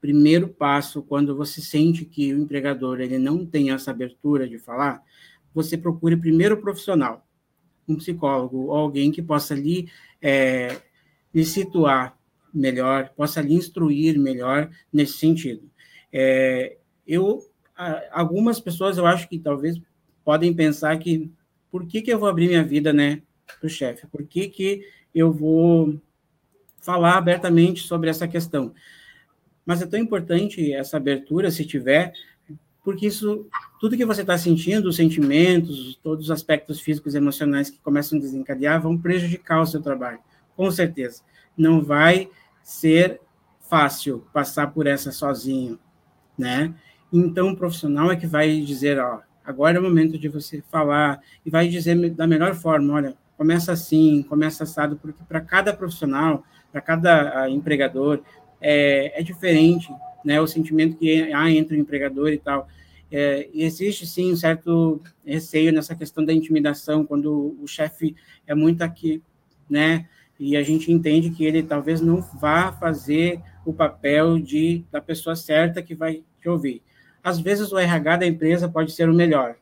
[0.02, 5.02] primeiro passo, quando você sente que o empregador ele não tem essa abertura de falar,
[5.54, 7.26] você procure primeiro o profissional,
[7.92, 9.90] um psicólogo, ou alguém que possa lhe,
[10.22, 10.78] é,
[11.34, 12.18] lhe situar
[12.54, 15.70] melhor, possa lhe instruir melhor nesse sentido.
[16.12, 16.78] É,
[17.08, 17.44] eu,
[18.12, 19.80] algumas pessoas, eu acho que talvez
[20.24, 21.32] podem pensar que
[21.72, 23.22] por que, que eu vou abrir minha vida, né,
[23.60, 24.08] para o chefe?
[24.08, 24.84] Por que, que
[25.14, 26.00] eu vou
[26.82, 28.74] falar abertamente sobre essa questão?
[29.66, 32.14] Mas é tão importante essa abertura, se tiver,
[32.84, 33.48] porque isso,
[33.80, 38.18] tudo que você está sentindo, os sentimentos, todos os aspectos físicos e emocionais que começam
[38.18, 40.20] a desencadear, vão prejudicar o seu trabalho,
[40.56, 41.22] com certeza.
[41.58, 42.30] Não vai
[42.64, 43.20] ser
[43.70, 45.78] fácil passar por essa sozinho,
[46.38, 46.74] né?
[47.12, 51.20] Então, o profissional é que vai dizer, ó, agora é o momento de você falar,
[51.46, 56.44] e vai dizer da melhor forma, olha, começa assim, começa assado, porque para cada profissional,
[56.72, 58.22] para cada ah, empregador,
[58.62, 59.90] é, é diferente,
[60.24, 60.40] né?
[60.40, 62.68] O sentimento que há entre o empregador e tal.
[63.12, 68.16] É, existe sim um certo receio nessa questão da intimidação quando o chefe
[68.46, 69.22] é muito aqui,
[69.70, 70.08] né?
[70.40, 75.36] E a gente entende que ele talvez não vá fazer o papel de da pessoa
[75.36, 76.82] certa que vai te ouvir.
[77.24, 79.56] Às vezes o RH da empresa pode ser o melhor,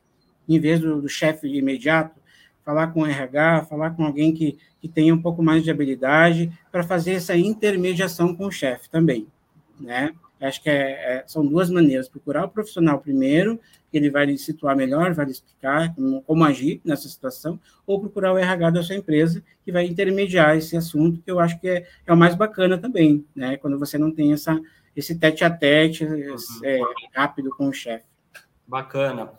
[0.48, 2.20] em vez do, do chefe imediato,
[2.64, 6.52] falar com o RH, falar com alguém que, que tenha um pouco mais de habilidade
[6.70, 9.26] para fazer essa intermediação com o chefe também,
[9.80, 10.12] né?
[10.40, 13.58] Acho que é, é, são duas maneiras: procurar o profissional primeiro,
[13.90, 18.00] que ele vai lhe situar melhor, vai lhe explicar como, como, agir nessa situação, ou
[18.00, 21.68] procurar o RH da sua empresa, que vai intermediar esse assunto, que eu acho que
[21.68, 23.56] é, é o mais bacana também, né?
[23.56, 24.60] Quando você não tem essa,
[24.94, 26.36] esse tete a tete uhum.
[26.62, 26.80] é,
[27.14, 28.04] rápido com o chefe.
[28.66, 29.32] Bacana.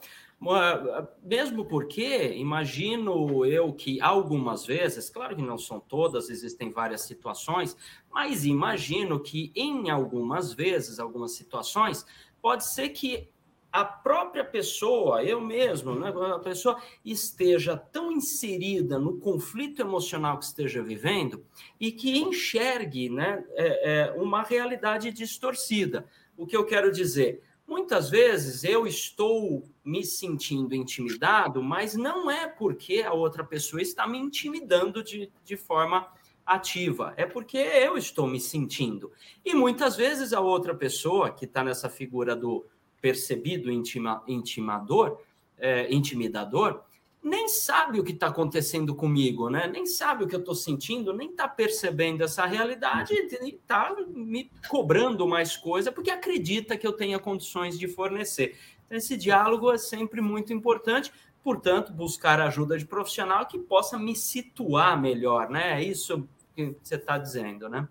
[1.22, 7.76] Mesmo porque, imagino eu que algumas vezes, claro que não são todas, existem várias situações,
[8.10, 12.06] mas imagino que em algumas vezes, algumas situações,
[12.42, 13.30] pode ser que
[13.72, 20.46] a própria pessoa, eu mesmo, né, a pessoa esteja tão inserida no conflito emocional que
[20.46, 21.46] esteja vivendo
[21.80, 26.08] e que enxergue né, é, é, uma realidade distorcida.
[26.36, 27.44] O que eu quero dizer?
[27.68, 34.08] Muitas vezes eu estou me sentindo intimidado, mas não é porque a outra pessoa está
[34.08, 36.08] me intimidando de, de forma
[36.46, 39.12] ativa, é porque eu estou me sentindo.
[39.44, 42.66] E muitas vezes a outra pessoa, que está nessa figura do
[43.02, 45.20] percebido intima, intimador,
[45.58, 46.84] é, intimidador,
[47.22, 49.68] nem sabe o que está acontecendo comigo, né?
[49.68, 54.50] Nem sabe o que eu estou sentindo, nem está percebendo essa realidade e está me
[54.70, 58.58] cobrando mais coisa porque acredita que eu tenha condições de fornecer.
[58.90, 61.14] Então, esse diálogo é sempre muito importante.
[61.44, 65.80] Portanto, buscar ajuda de profissional que possa me situar melhor, né?
[65.80, 67.88] É isso que você está dizendo, né?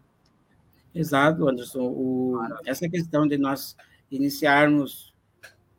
[0.93, 1.85] Exato, Anderson.
[1.85, 3.77] O, essa questão de nós
[4.11, 5.15] iniciarmos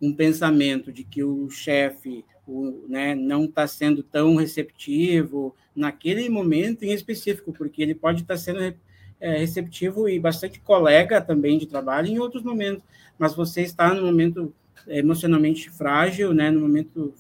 [0.02, 6.84] um pensamento de que o chefe o, né, não está sendo tão receptivo naquele momento
[6.84, 8.74] em específico, porque ele pode estar tá sendo
[9.20, 12.84] é, receptivo e bastante colega também de trabalho em outros momentos,
[13.18, 14.54] mas você está no momento
[14.88, 17.14] emocionalmente frágil, né, no momento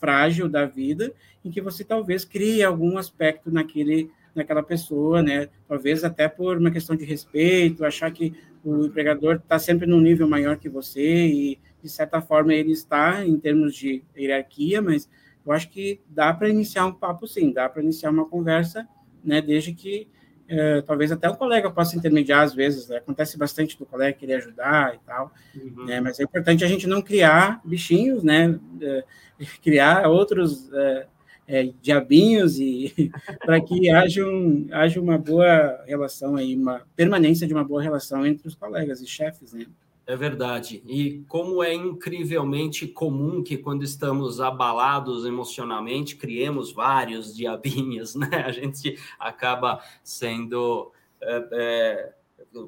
[0.00, 1.12] frágil da vida,
[1.44, 5.48] em que você talvez crie algum aspecto naquele naquela pessoa, né?
[5.68, 8.34] Talvez até por uma questão de respeito, achar que
[8.64, 13.24] o empregador está sempre num nível maior que você e de certa forma ele está
[13.24, 15.08] em termos de hierarquia, mas
[15.46, 18.88] eu acho que dá para iniciar um papo sim, dá para iniciar uma conversa,
[19.22, 20.08] né, desde que
[20.48, 22.98] é, talvez até o colega possa intermediar às vezes, né?
[22.98, 25.86] acontece bastante do colega querer ajudar e tal, uhum.
[25.86, 26.00] né?
[26.00, 29.04] mas é importante a gente não criar bichinhos, né, é,
[29.62, 31.06] criar outros é,
[31.46, 33.10] é diabinhos e
[33.44, 38.26] para que haja, um, haja uma boa relação aí, uma permanência de uma boa relação
[38.26, 39.66] entre os colegas e chefes, né?
[40.06, 40.82] É verdade.
[40.86, 48.44] E como é incrivelmente comum que quando estamos abalados emocionalmente, criemos vários diabinhos, né?
[48.44, 50.92] A gente acaba sendo.
[51.22, 52.12] É, é,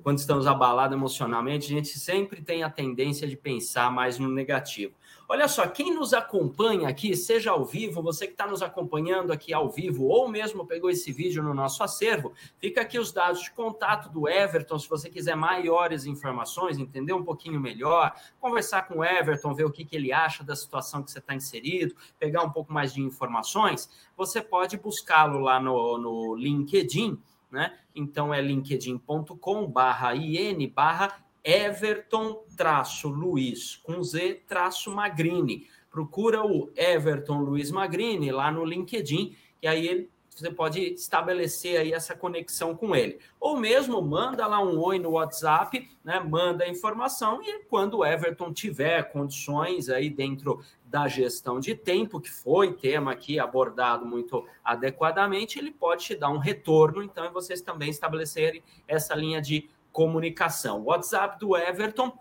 [0.02, 4.94] quando estamos abalados emocionalmente, a gente sempre tem a tendência de pensar mais no negativo.
[5.28, 9.52] Olha só, quem nos acompanha aqui, seja ao vivo, você que está nos acompanhando aqui
[9.52, 13.50] ao vivo, ou mesmo pegou esse vídeo no nosso acervo, fica aqui os dados de
[13.50, 19.04] contato do Everton, se você quiser maiores informações, entender um pouquinho melhor, conversar com o
[19.04, 22.50] Everton, ver o que, que ele acha da situação que você está inserido, pegar um
[22.50, 27.20] pouco mais de informações, você pode buscá-lo lá no, no LinkedIn,
[27.50, 27.76] né?
[27.94, 35.68] Então é linkedin.com barra IN barra Everton traço Luiz com Z traço Magrini.
[35.88, 42.14] Procura o Everton Luiz Magrini lá no LinkedIn, e aí você pode estabelecer aí essa
[42.14, 43.20] conexão com ele.
[43.40, 46.20] Ou mesmo manda lá um oi no WhatsApp, né?
[46.20, 52.20] Manda a informação e quando o Everton tiver condições aí dentro da gestão de tempo,
[52.20, 57.60] que foi tema aqui abordado muito adequadamente, ele pode te dar um retorno, então vocês
[57.60, 60.84] também estabelecerem essa linha de comunicação.
[60.84, 62.12] WhatsApp do Everton,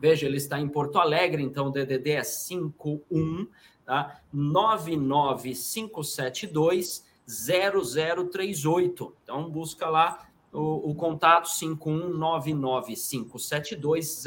[0.00, 3.46] veja, ele está em Porto Alegre, então o DDD é 51,
[3.84, 4.18] tá?
[4.32, 9.14] 99572 0038.
[9.22, 14.24] Então busca lá o, o contato 5199572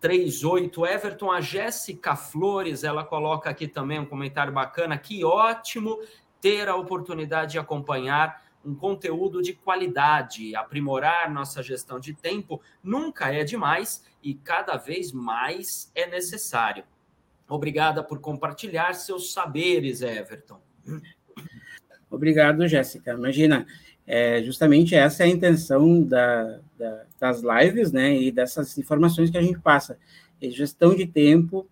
[0.00, 0.86] 0038.
[0.86, 4.96] Everton, a Jéssica Flores, ela coloca aqui também um comentário bacana.
[4.96, 6.00] Que ótimo
[6.40, 13.32] ter a oportunidade de acompanhar um conteúdo de qualidade, aprimorar nossa gestão de tempo nunca
[13.32, 16.84] é demais e cada vez mais é necessário.
[17.48, 20.60] Obrigada por compartilhar seus saberes, Everton.
[22.10, 23.12] Obrigado, Jéssica.
[23.12, 23.66] Imagina,
[24.06, 29.38] é, justamente essa é a intenção da, da, das lives, né, e dessas informações que
[29.38, 29.98] a gente passa.
[30.40, 31.66] É gestão de tempo,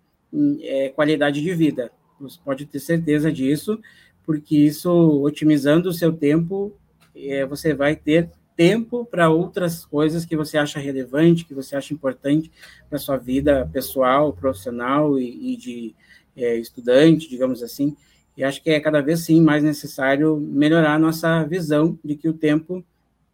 [0.61, 1.91] é, qualidade de vida.
[2.19, 3.79] Você pode ter certeza disso,
[4.25, 6.73] porque isso, otimizando o seu tempo,
[7.15, 11.93] é, você vai ter tempo para outras coisas que você acha relevante, que você acha
[11.93, 12.51] importante
[12.89, 15.95] para sua vida pessoal, profissional e, e de
[16.35, 17.95] é, estudante, digamos assim.
[18.35, 22.27] E acho que é cada vez sim mais necessário melhorar a nossa visão de que
[22.27, 22.83] o tempo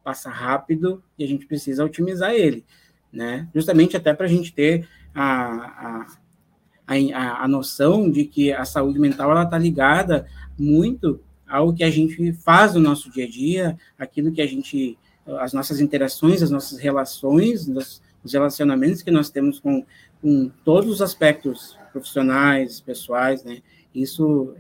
[0.03, 2.63] passa rápido e a gente precisa otimizar ele,
[3.11, 3.47] né?
[3.53, 6.05] Justamente até para a gente ter a,
[6.85, 11.83] a, a, a noção de que a saúde mental ela está ligada muito ao que
[11.83, 14.97] a gente faz no nosso dia a dia, aquilo que a gente,
[15.39, 17.67] as nossas interações, as nossas relações,
[18.23, 19.85] os relacionamentos que nós temos com,
[20.21, 23.61] com todos os aspectos profissionais, pessoais, né?
[23.93, 24.53] Isso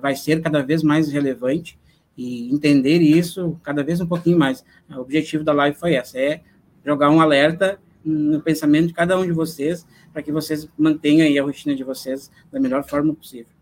[0.00, 1.78] vai ser cada vez mais relevante
[2.16, 4.64] e entender isso cada vez um pouquinho mais.
[4.90, 6.42] O objetivo da live foi essa, é
[6.84, 11.38] jogar um alerta no pensamento de cada um de vocês, para que vocês mantenham aí
[11.38, 13.59] a rotina de vocês da melhor forma possível.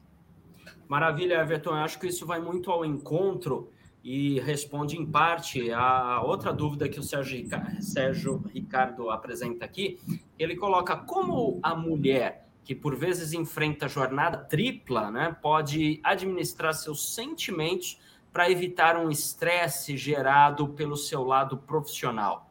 [0.89, 1.71] Maravilha, Everton.
[1.71, 3.71] Eu acho que isso vai muito ao encontro
[4.03, 7.47] e responde em parte a outra dúvida que o Sérgio,
[7.81, 9.99] Sérgio Ricardo apresenta aqui.
[10.39, 17.15] Ele coloca como a mulher que por vezes enfrenta jornada tripla, né, pode administrar seus
[17.15, 17.99] sentimentos
[18.31, 22.51] para evitar um estresse gerado pelo seu lado profissional.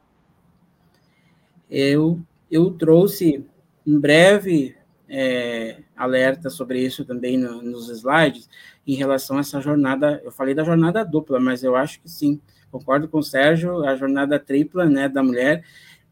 [1.70, 2.20] Eu
[2.50, 3.44] eu trouxe
[3.86, 4.76] em breve
[5.08, 8.48] é, alerta sobre isso também no, nos slides,
[8.86, 12.40] em relação a essa jornada, eu falei da jornada dupla, mas eu acho que sim,
[12.70, 15.64] concordo com o Sérgio, a jornada tripla, né, da mulher,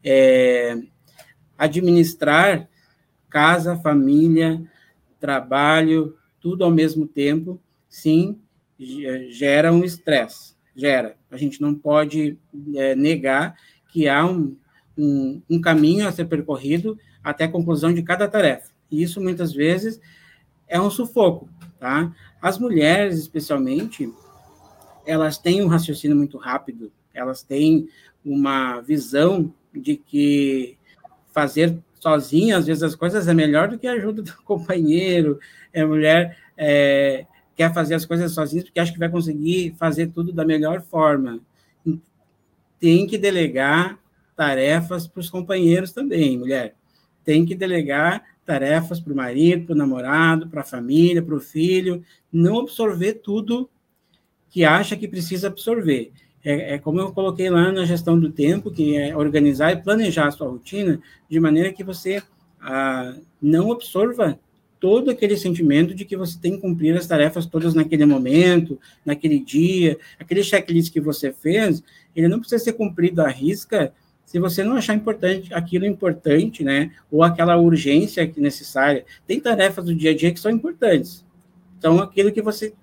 [0.03, 0.77] é,
[1.57, 2.67] administrar
[3.29, 4.63] casa, família,
[5.19, 8.39] trabalho, tudo ao mesmo tempo, sim,
[9.29, 11.17] gera um estresse, gera.
[11.29, 12.37] A gente não pode
[12.75, 13.55] é, negar
[13.89, 14.55] que há um,
[14.97, 18.76] um, um caminho a ser percorrido até a conclusão de cada tarefa.
[18.89, 19.99] E isso muitas vezes
[20.67, 22.13] é um sufoco, tá?
[22.41, 24.11] As mulheres, especialmente,
[25.05, 27.89] elas têm um raciocínio muito rápido, elas têm
[28.23, 30.77] uma visão de que
[31.31, 35.39] fazer sozinha, às vezes, as coisas é melhor do que a ajuda do companheiro.
[35.73, 37.25] É, a mulher é,
[37.55, 41.39] quer fazer as coisas sozinha porque acha que vai conseguir fazer tudo da melhor forma.
[42.79, 43.97] Tem que delegar
[44.35, 46.75] tarefas para os companheiros também, mulher.
[47.23, 51.39] Tem que delegar tarefas para o marido, para o namorado, para a família, para o
[51.39, 53.69] filho, não absorver tudo
[54.49, 56.11] que acha que precisa absorver.
[56.43, 60.27] é, é, como eu coloquei lá na gestão do tempo, que é organizar e planejar
[60.27, 62.23] a sua rotina de maneira que você
[62.61, 64.39] ah, não absorva
[64.79, 69.39] todo aquele sentimento de que você tem que cumprir as tarefas todas naquele momento, naquele
[69.39, 71.83] dia, aquele checklist que você fez,
[72.15, 73.91] ele não precisa ser cumprido à risca
[74.27, 79.05] se você não achar importante aquilo importante, né, ou aquela urgência necessária.
[79.25, 81.25] Tem tarefas do dia a dia que são importantes.
[81.77, 82.73] Então, aquilo que você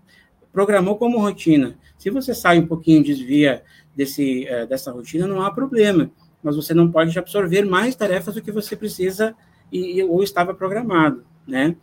[0.50, 1.76] programou como rotina.
[1.98, 3.62] Se você sai um pouquinho, desvia
[3.94, 6.10] desse, uh, dessa rotina, não há problema.
[6.42, 9.36] Mas você não pode absorver mais tarefas do que você precisa
[9.70, 11.76] e, ou estava programado, né?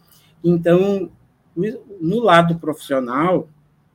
[0.43, 1.11] Então,
[1.99, 3.47] no lado profissional,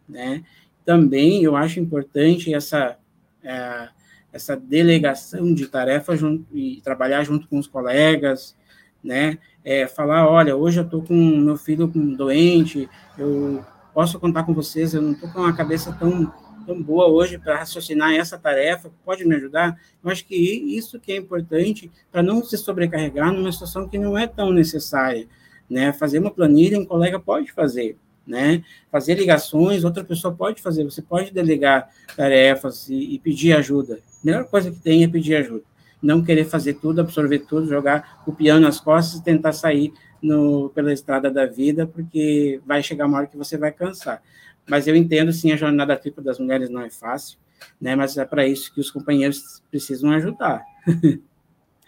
[0.09, 0.45] né,
[0.85, 2.97] também eu acho importante essa,
[3.43, 3.89] é,
[4.37, 6.21] essa delegação de tarefas
[6.53, 8.55] e trabalhar junto com os colegas,
[9.03, 13.65] né, é, falar, olha, hoje eu estou com meu filho doente, eu
[13.95, 16.33] posso contar com vocês, eu não estou com uma cabeça tão,
[16.67, 19.79] tão boa hoje para raciocinar essa tarefa, pode me ajudar?
[20.05, 24.19] Eu acho que isso que é importante para não se sobrecarregar numa situação que não
[24.19, 25.27] é tão necessária,
[25.69, 25.93] né?
[25.93, 28.63] Fazer uma planilha, um colega pode fazer, né?
[28.91, 34.01] Fazer ligações, outra pessoa pode fazer, você pode delegar tarefas e, e pedir ajuda.
[34.27, 35.63] Melhor coisa que tem é pedir ajuda.
[36.03, 40.69] Não querer fazer tudo, absorver tudo, jogar o piano nas costas e tentar sair no,
[40.71, 44.21] pela estrada da vida, porque vai chegar uma hora que você vai cansar.
[44.69, 47.39] Mas eu entendo, sim, a jornada tripla das mulheres não é fácil,
[47.81, 47.95] né?
[47.95, 50.65] Mas é para isso que os companheiros precisam ajudar.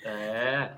[0.04, 0.70] É,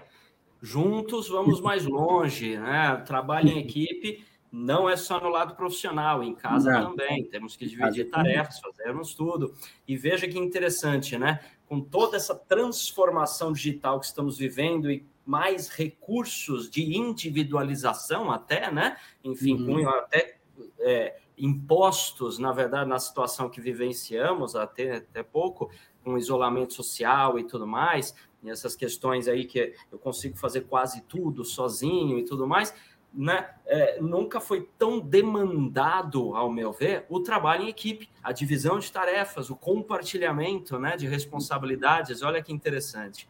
[0.61, 2.97] juntos vamos mais longe, né?
[3.07, 6.91] Trabalho em equipe não é só no lado profissional, em casa não.
[6.91, 7.25] também.
[7.25, 9.55] Temos que dividir tarefas, fazermos tudo.
[9.87, 11.41] E veja que interessante, né?
[11.67, 18.97] Com toda essa transformação digital que estamos vivendo e mais recursos de individualização até, né?
[19.23, 19.85] Enfim, uhum.
[19.85, 20.39] com até
[20.81, 25.71] é, impostos, na verdade, na situação que vivenciamos até, até pouco,
[26.03, 31.03] com isolamento social e tudo mais, e essas questões aí que eu consigo fazer quase
[31.03, 32.75] tudo sozinho e tudo mais,
[33.13, 33.51] né?
[33.67, 38.91] É, nunca foi tão demandado, ao meu ver, o trabalho em equipe, a divisão de
[38.91, 42.23] tarefas, o compartilhamento né, de responsabilidades.
[42.23, 43.29] Olha que interessante.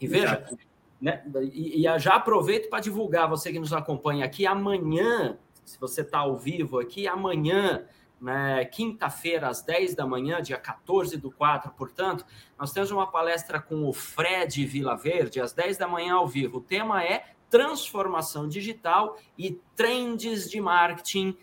[0.00, 0.46] E veja,
[1.00, 1.22] né?
[1.52, 6.18] E, e já aproveito para divulgar, você que nos acompanha aqui, amanhã, se você está
[6.18, 7.84] ao vivo aqui, amanhã,
[8.20, 12.24] né, quinta-feira, às 10 da manhã, dia 14 do 4, portanto,
[12.58, 16.58] nós temos uma palestra com o Fred Vila Verde, às 10 da manhã ao vivo.
[16.58, 21.36] O tema é transformação digital e trends de marketing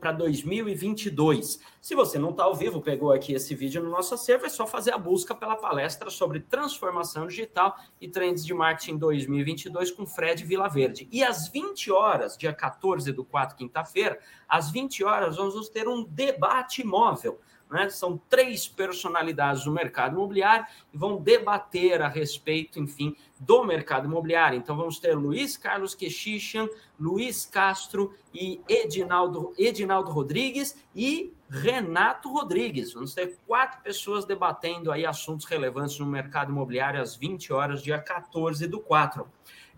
[0.00, 1.60] para 2022.
[1.80, 4.66] Se você não está ao vivo, pegou aqui esse vídeo no nosso acervo, é só
[4.66, 10.44] fazer a busca pela palestra sobre transformação digital e trends de marketing 2022 com Fred
[10.44, 11.08] Vilaverde.
[11.12, 14.18] E às 20 horas, dia 14 do 4, quinta-feira,
[14.48, 17.38] às 20 horas, vamos ter um debate móvel
[17.70, 17.88] né?
[17.88, 24.58] São três personalidades do mercado imobiliário e vão debater a respeito, enfim, do mercado imobiliário.
[24.58, 26.68] Então, vamos ter Luiz Carlos Quexichan,
[26.98, 32.92] Luiz Castro e Edinaldo, Edinaldo Rodrigues e Renato Rodrigues.
[32.92, 37.98] Vamos ter quatro pessoas debatendo aí assuntos relevantes no mercado imobiliário às 20 horas, dia
[37.98, 39.26] 14 do 4.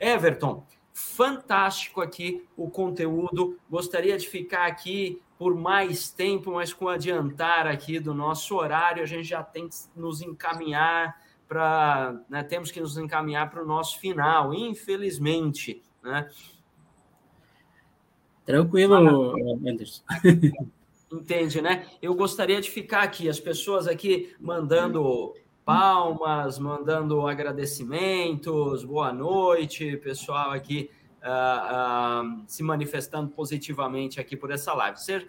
[0.00, 3.58] Everton, fantástico aqui o conteúdo.
[3.70, 9.06] Gostaria de ficar aqui por mais tempo, mas com adiantar aqui do nosso horário, a
[9.06, 12.22] gente já tem que nos encaminhar para.
[12.30, 15.82] Né, temos que nos encaminhar para o nosso final, infelizmente.
[16.00, 16.30] Né?
[18.46, 18.94] Tranquilo,
[19.68, 20.04] Anderson.
[21.10, 21.88] Entende, né?
[22.00, 25.34] Eu gostaria de ficar aqui, as pessoas aqui mandando
[25.64, 30.88] palmas, mandando agradecimentos, boa noite, pessoal aqui
[31.22, 35.00] uh, uh, se manifestando positivamente aqui por essa live.
[35.00, 35.26] Ser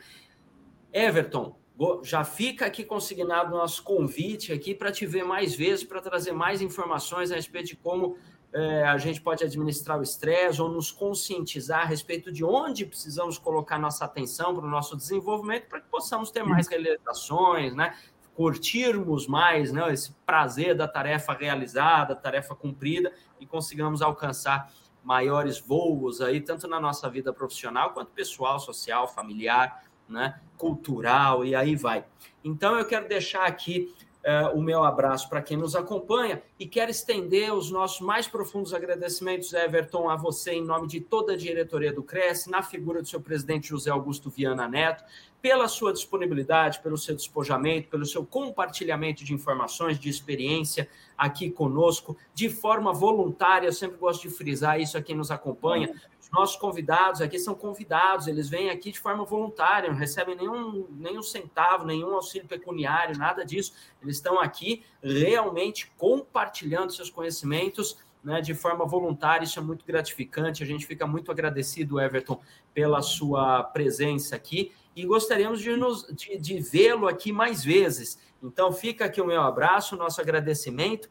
[0.92, 1.56] Everton,
[2.04, 6.62] já fica aqui consignado nosso convite aqui para te ver mais vezes, para trazer mais
[6.62, 8.16] informações a respeito de como
[8.54, 13.40] é, a gente pode administrar o estresse ou nos conscientizar a respeito de onde precisamos
[13.40, 17.96] colocar nossa atenção para o nosso desenvolvimento para que possamos ter mais realizações, né?
[18.36, 19.92] curtirmos mais né?
[19.92, 24.72] esse prazer da tarefa realizada, tarefa cumprida e consigamos alcançar
[25.04, 31.56] maiores voos aí, tanto na nossa vida profissional quanto pessoal, social, familiar, né, cultural e
[31.56, 32.06] aí vai.
[32.44, 33.94] Então eu quero deixar aqui
[34.24, 38.74] uh, o meu abraço para quem nos acompanha e quero estender os nossos mais profundos
[38.74, 43.08] agradecimentos, Everton, a você em nome de toda a diretoria do Cresce, na figura do
[43.08, 45.04] seu presidente José Augusto Viana Neto,
[45.44, 50.88] pela sua disponibilidade, pelo seu despojamento, pelo seu compartilhamento de informações, de experiência
[51.18, 53.68] aqui conosco, de forma voluntária.
[53.68, 55.94] Eu sempre gosto de frisar isso a quem nos acompanha.
[56.18, 60.88] Os nossos convidados aqui são convidados, eles vêm aqui de forma voluntária, não recebem nenhum,
[60.92, 63.74] nenhum centavo, nenhum auxílio pecuniário, nada disso.
[64.02, 70.64] Eles estão aqui realmente compartilhando seus conhecimentos né, de forma voluntária, isso é muito gratificante.
[70.64, 72.40] A gente fica muito agradecido, Everton,
[72.74, 75.72] pela sua presença aqui e gostaríamos de,
[76.14, 78.20] de, de vê-lo aqui mais vezes.
[78.42, 81.10] Então, fica aqui o meu abraço, nosso agradecimento.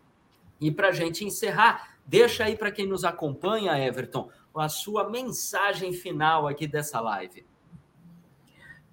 [0.60, 5.92] E para a gente encerrar, deixa aí para quem nos acompanha, Everton, a sua mensagem
[5.92, 7.44] final aqui dessa live.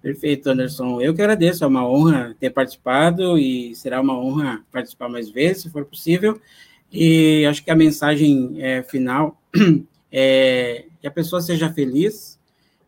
[0.02, 1.00] Perfeito, Anderson.
[1.00, 5.64] Eu que agradeço, é uma honra ter participado e será uma honra participar mais vezes,
[5.64, 6.40] se for possível.
[6.92, 9.40] E acho que a mensagem é, final
[10.10, 12.38] é que a pessoa seja feliz,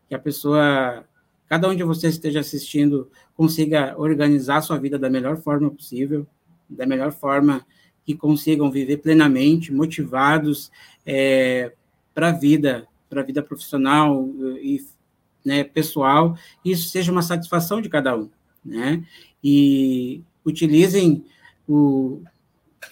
[0.07, 1.05] que a pessoa,
[1.47, 6.27] cada um de vocês esteja assistindo, consiga organizar sua vida da melhor forma possível,
[6.69, 7.65] da melhor forma
[8.05, 10.71] que consigam viver plenamente, motivados
[11.05, 11.71] é,
[12.13, 14.29] para a vida, para a vida profissional
[14.61, 14.83] e
[15.45, 18.29] né, pessoal, isso seja uma satisfação de cada um,
[18.63, 19.03] né?
[19.43, 21.25] E utilizem
[21.67, 22.21] o,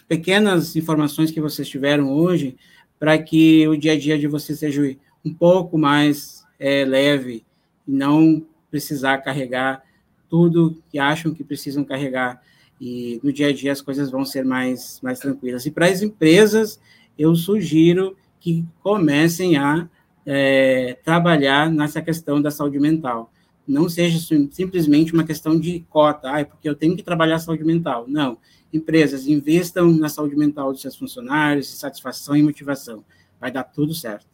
[0.08, 2.58] pequenas informações que vocês tiveram hoje
[3.00, 7.44] para que o dia a dia de vocês seja um pouco mais é, leve
[7.88, 9.84] e não precisar carregar
[10.30, 12.42] tudo que acham que precisam carregar
[12.80, 15.66] e no dia a dia as coisas vão ser mais, mais tranquilas.
[15.68, 16.80] E para as empresas,
[17.18, 19.88] eu sugiro que comecem a
[20.26, 23.32] é, trabalhar nessa questão da saúde mental.
[23.72, 24.20] Não seja
[24.52, 28.06] simplesmente uma questão de cota, ah, é porque eu tenho que trabalhar saúde mental.
[28.08, 28.38] Não,
[28.74, 33.04] empresas investam na saúde mental dos seus funcionários, satisfação e motivação.
[33.40, 34.28] Vai dar tudo certo.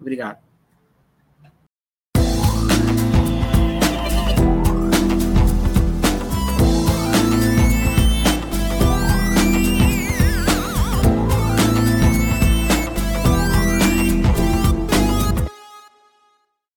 [0.00, 0.45] Obrigado.